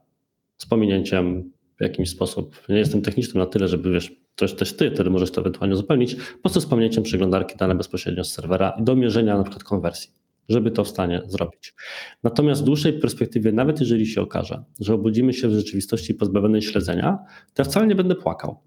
[0.60, 2.56] z pominięciem w jakiś sposób.
[2.68, 6.16] Nie jestem techniczny na tyle, żeby wiesz, też, też ty wtedy możesz to ewentualnie uzupełnić,
[6.42, 10.10] po co z pamięcią przeglądarki dane bezpośrednio z serwera do mierzenia na przykład konwersji,
[10.48, 11.74] żeby to w stanie zrobić.
[12.22, 17.18] Natomiast w dłuższej perspektywie, nawet jeżeli się okaże, że obudzimy się w rzeczywistości pozbawionej śledzenia,
[17.54, 18.60] to ja wcale nie będę płakał.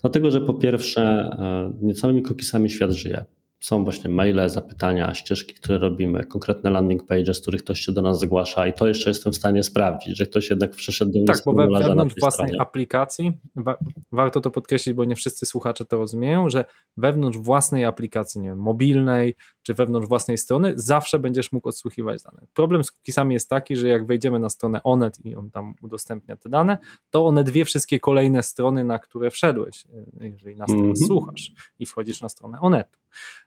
[0.00, 3.24] Dlatego, że po pierwsze, e, niecałymi cookiesami świat żyje
[3.64, 8.02] są właśnie maile, zapytania, ścieżki, które robimy, konkretne landing pages, z których ktoś się do
[8.02, 11.42] nas zgłasza i to jeszcze jestem w stanie sprawdzić, że ktoś jednak przeszedł do Tak,
[11.44, 12.60] bo wewnątrz własnej stronie.
[12.60, 13.78] aplikacji, wa
[14.12, 16.64] warto to podkreślić, bo nie wszyscy słuchacze to rozumieją, że
[16.96, 19.34] wewnątrz własnej aplikacji, nie wiem, mobilnej,
[19.64, 22.46] czy wewnątrz własnej strony, zawsze będziesz mógł odsłuchiwać dane.
[22.54, 26.36] Problem z cookiesami jest taki, że jak wejdziemy na stronę Onet i on tam udostępnia
[26.36, 26.78] te dane,
[27.10, 29.84] to one dwie wszystkie kolejne strony, na które wszedłeś,
[30.20, 31.06] e, jeżeli nas mm -hmm.
[31.06, 32.98] słuchasz i wchodzisz na stronę Onetu.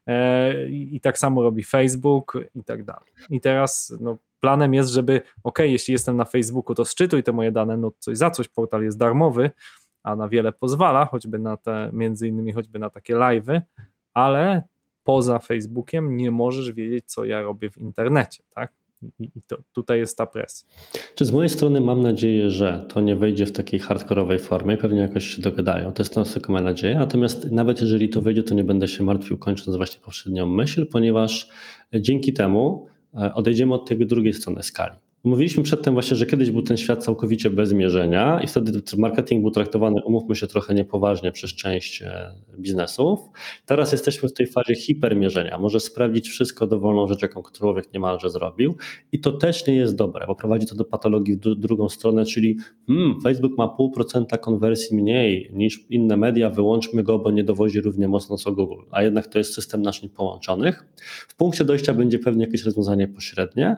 [0.08, 3.10] E, I tak samo robi Facebook i tak dalej.
[3.30, 7.52] I teraz no, planem jest, żeby, ok, jeśli jestem na Facebooku, to szczytuj te moje
[7.52, 9.52] dane, no coś za coś, portal jest darmowy,
[10.04, 13.62] a na wiele pozwala, choćby na te, między innymi choćby na takie live'y,
[14.14, 14.64] ale
[15.08, 18.74] poza Facebookiem nie możesz wiedzieć, co ja robię w internecie, tak?
[19.20, 20.68] I, to, tutaj jest ta presja.
[21.16, 25.00] Czy z mojej strony mam nadzieję, że to nie wejdzie w takiej hardkorowej formie, pewnie
[25.00, 28.56] jakoś się dogadają, to jest to tylko moja nadzieja, natomiast nawet jeżeli to wejdzie, to
[28.56, 31.50] nie będę się martwił kończąc właśnie poprzednią myśl, ponieważ
[31.94, 34.96] dzięki temu e, odejdziemy od tej drugiej strony skali.
[35.28, 39.52] Mówiliśmy przedtem właśnie, że kiedyś był ten świat całkowicie bez mierzenia i wtedy marketing był
[39.52, 43.20] traktowany, umówmy się, trochę niepoważnie przez część e, biznesów.
[43.66, 45.58] Teraz jesteśmy w tej fazie hipermierzenia.
[45.58, 48.76] Może sprawdzić wszystko dowolną rzecz, jaką człowiek niemalże zrobił
[49.12, 52.58] i to też nie jest dobre, bo prowadzi to do patologii w drugą stronę, czyli
[52.88, 57.82] hmm, Facebook ma pół procenta konwersji mniej niż inne media, wyłączmy go, bo nie dowozi
[57.82, 60.86] równie mocno co Google, a jednak to jest system naczyń połączonych.
[61.28, 63.76] W punkcie dojścia będzie pewnie jakieś rozwiązanie pośrednie,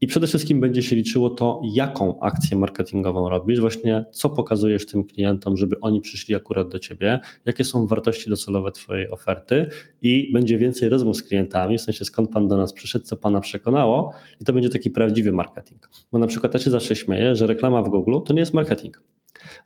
[0.00, 5.04] i przede wszystkim będzie się liczyło to, jaką akcję marketingową robisz, właśnie co pokazujesz tym
[5.04, 9.66] klientom, żeby oni przyszli akurat do ciebie, jakie są wartości docelowe twojej oferty
[10.02, 13.40] i będzie więcej rozmów z klientami, w sensie skąd pan do nas przyszedł, co pana
[13.40, 15.90] przekonało i to będzie taki prawdziwy marketing.
[16.12, 19.02] Bo na przykład ja się zawsze śmieję, że reklama w Google to nie jest marketing.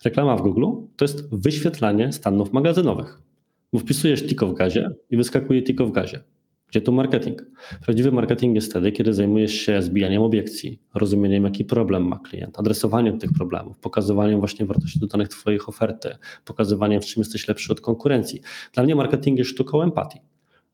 [0.04, 0.66] Reklama w Google
[0.96, 3.20] to jest wyświetlanie stanów magazynowych.
[3.72, 6.20] Bo wpisujesz tiko w gazie i wyskakuje tiko w gazie.
[6.74, 7.42] Gdzie tu marketing?
[7.84, 13.18] Prawdziwy marketing jest wtedy, kiedy zajmujesz się zbijaniem obiekcji, rozumieniem, jaki problem ma klient, adresowaniem
[13.18, 18.40] tych problemów, pokazywaniem właśnie wartości dodanych Twoich oferty, pokazywaniem, w czym jesteś lepszy od konkurencji.
[18.72, 20.18] Dla mnie marketing jest sztuką empatii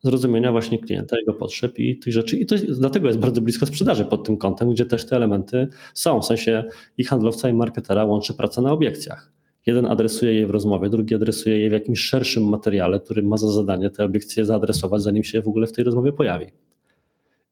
[0.03, 2.37] zrozumienia właśnie klienta, jego potrzeb i tych rzeczy.
[2.37, 5.69] I to jest, dlatego jest bardzo blisko sprzedaży pod tym kątem, gdzie też te elementy
[5.95, 6.21] są.
[6.21, 6.65] W sensie
[6.99, 9.33] i handlowca, i marketera łączy pracę na obiekcjach.
[9.67, 13.53] Jeden adresuje je w rozmowie, drugi adresuje je w jakimś szerszym materiale, który ma za
[13.53, 16.47] zadanie te obiekcje zaadresować, zanim się w ogóle w tej rozmowie pojawi.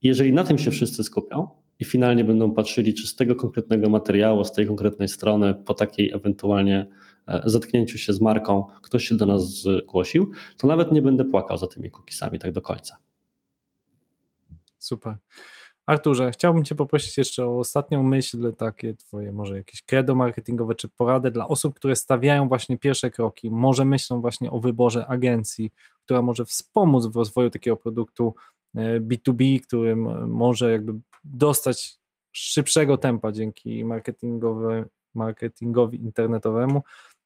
[0.03, 1.49] I jeżeli na tym się wszyscy skupią
[1.79, 6.13] i finalnie będą patrzyli, czy z tego konkretnego materiału, z tej konkretnej strony, po takiej
[6.13, 6.87] ewentualnie
[7.27, 11.59] e, zetknięciu się z marką, ktoś się do nas zgłosił, to nawet nie będę płakał
[11.59, 12.97] za tymi cookiesami tak do końca.
[14.79, 15.17] Super.
[15.89, 20.89] Arturze, chciałbym Cię poprosić jeszcze o ostatnią myśl, takie Twoje może jakieś credo marketingowe czy
[20.89, 25.71] porady dla osób, które stawiają właśnie pierwsze kroki, może myślą właśnie o wyborze agencji,
[26.05, 28.35] która może wspomóc w rozwoju takiego produktu
[29.01, 30.93] B2B, e, którym może jakby
[31.25, 31.99] dostać
[32.33, 33.85] szybszego tempa dzięki
[35.15, 36.83] marketingowi internetowemu.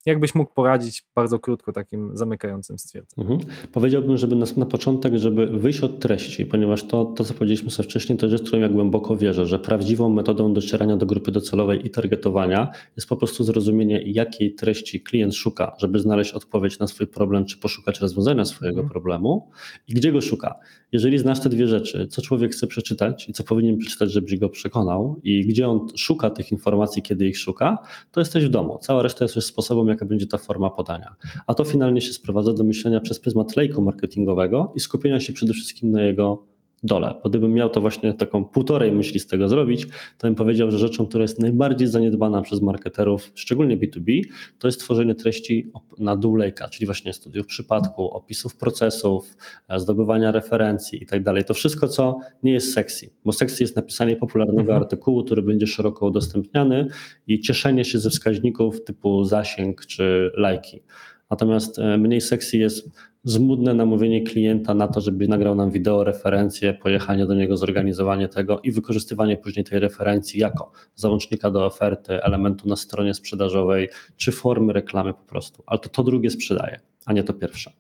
[0.07, 3.33] Jakbyś mógł poradzić bardzo krótko takim zamykającym stwierdzeniem?
[3.33, 3.51] Mhm.
[3.73, 7.89] Powiedziałbym, żeby na, na, początek, żeby wyjść od treści, ponieważ to, to, co powiedzieliśmy sobie
[7.89, 11.91] wcześniej, to rzecz, którą ja głęboko wierzę, że prawdziwą metodą docierania do grupy docelowej i
[11.91, 17.45] targetowania jest po prostu zrozumienie, jakiej treści klient szuka, żeby znaleźć odpowiedź na swój problem,
[17.45, 18.91] czy poszukać rozwiązania swojego mhm.
[18.91, 19.51] problemu
[19.89, 20.55] i gdzie go szuka.
[20.93, 24.49] Jeżeli znasz te dwie rzeczy, co człowiek chce przeczytać i co powinien przeczytać, żeby go
[24.49, 27.79] przekonał i gdzie on szuka tych informacji, kiedy ich szuka,
[28.13, 28.79] to jesteś w domu.
[28.81, 31.15] Cała reszta jest już sposobem, jaka będzie ta forma podania.
[31.47, 35.53] A to finalnie się sprowadza do myślenia przez pryzmat lejku marketingowego i skupienia się przede
[35.53, 36.52] wszystkim na jego
[36.83, 37.15] dole.
[37.23, 39.87] Bo gdybym miał to właśnie taką półtorej myśli z tego zrobić,
[40.19, 44.23] to bym powiedział, że rzeczą, która jest najbardziej zaniedbana przez marketerów, szczególnie B2B,
[44.59, 49.37] to jest tworzenie treści na dół lejka, czyli właśnie studiów przypadku, opisów procesów,
[49.69, 51.45] e, zdobywania referencji i tak dalej.
[51.45, 54.83] To wszystko, co nie jest sexy, bo sexy jest napisanie popularnego mhm.
[54.83, 56.87] artykułu, który będzie szeroko udostępniany
[57.27, 60.83] i cieszenie się ze wskaźników typu zasięg czy lajki.
[61.31, 62.91] Natomiast e, mniej sexy jest
[63.25, 68.61] zmudne namówienie klienta na to, żeby nagrał nam wideo referencję, pojechanie do niego, zorganizowanie tego
[68.61, 74.73] i wykorzystywanie później tej referencji jako załącznika do oferty, elementu na stronie sprzedażowej czy formy
[74.73, 75.63] reklamy po prostu.
[75.67, 77.73] Ale to to drugie sprzedaje, a nie to pierwsze.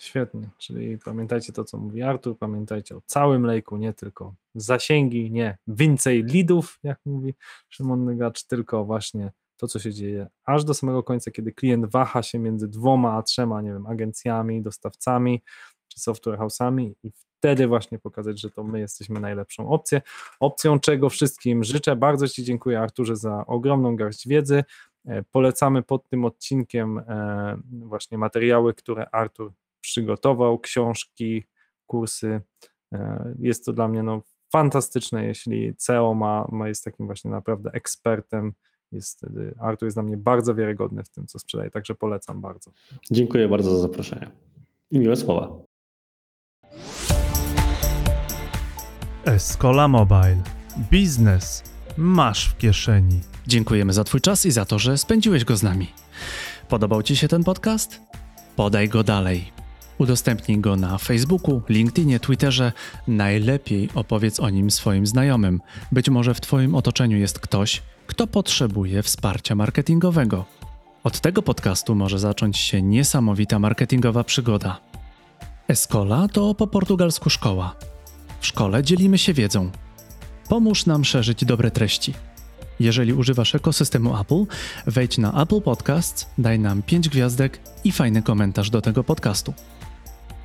[0.00, 5.58] Świetnie, czyli pamiętajcie to, co mówi Artur, pamiętajcie o całym lejku, nie tylko zasięgi, nie
[5.66, 7.34] więcej lidów, jak mówi
[7.68, 9.32] Szymon Nygacz, tylko właśnie
[9.62, 13.22] to, co się dzieje aż do samego końca, kiedy klient waha się między dwoma a
[13.22, 15.42] trzema, nie wiem, agencjami, dostawcami
[15.88, 20.00] czy software house'ami i wtedy właśnie pokazać, że to my jesteśmy najlepszą opcją.
[20.40, 21.96] Opcją, czego wszystkim życzę.
[21.96, 24.64] Bardzo Ci dziękuję, Arturze, za ogromną garść wiedzy.
[25.06, 31.44] E, polecamy pod tym odcinkiem e, właśnie materiały, które Artur przygotował, książki,
[31.86, 32.40] kursy.
[32.92, 37.70] E, jest to dla mnie no, fantastyczne, jeśli CEO ma, ma jest takim właśnie naprawdę
[37.72, 38.52] ekspertem
[38.92, 39.26] jest
[39.58, 42.70] Artur jest dla mnie bardzo wiarygodny w tym, co sprzedaje, także polecam bardzo.
[43.10, 44.30] Dziękuję bardzo za zaproszenie
[44.90, 45.48] i miłe słowa.
[49.24, 50.42] Escola Mobile.
[50.90, 51.62] Biznes
[51.96, 53.20] masz w kieszeni.
[53.46, 55.86] Dziękujemy za Twój czas i za to, że spędziłeś go z nami.
[56.68, 58.00] Podobał Ci się ten podcast?
[58.56, 59.52] Podaj go dalej.
[59.98, 62.72] Udostępnij go na Facebooku, LinkedInie, Twitterze.
[63.08, 65.60] Najlepiej opowiedz o nim swoim znajomym.
[65.92, 70.44] Być może w Twoim otoczeniu jest ktoś, kto potrzebuje wsparcia marketingowego.
[71.04, 74.80] Od tego podcastu może zacząć się niesamowita marketingowa przygoda.
[75.68, 77.76] Escola to po portugalsku szkoła.
[78.40, 79.70] W szkole dzielimy się wiedzą.
[80.48, 82.14] Pomóż nam szerzyć dobre treści.
[82.80, 84.44] Jeżeli używasz ekosystemu Apple,
[84.86, 89.54] wejdź na Apple Podcasts, daj nam 5 gwiazdek i fajny komentarz do tego podcastu.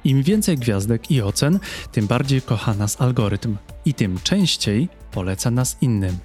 [0.03, 1.60] Im więcej gwiazdek i ocen,
[1.91, 6.18] tym bardziej kocha nas algorytm i tym częściej poleca nas innym.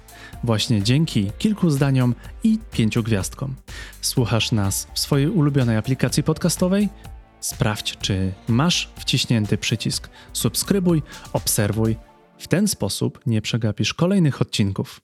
[0.43, 3.55] Właśnie dzięki kilku zdaniom i pięciu gwiazdkom.
[4.01, 6.89] Słuchasz nas w swojej ulubionej aplikacji podcastowej?
[7.39, 11.01] Sprawdź, czy masz wciśnięty przycisk subskrybuj,
[11.33, 11.95] obserwuj.
[12.37, 15.01] W ten sposób nie przegapisz kolejnych odcinków.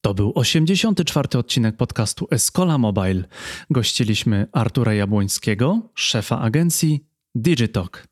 [0.00, 1.38] To był 84.
[1.38, 3.24] odcinek podcastu Escola Mobile.
[3.70, 7.04] Gościliśmy Artura Jabłońskiego, szefa agencji
[7.34, 8.06] Digitalk.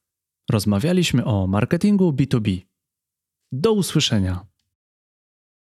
[0.50, 2.60] Rozmawialiśmy o marketingu B2B.
[3.52, 4.46] Do usłyszenia.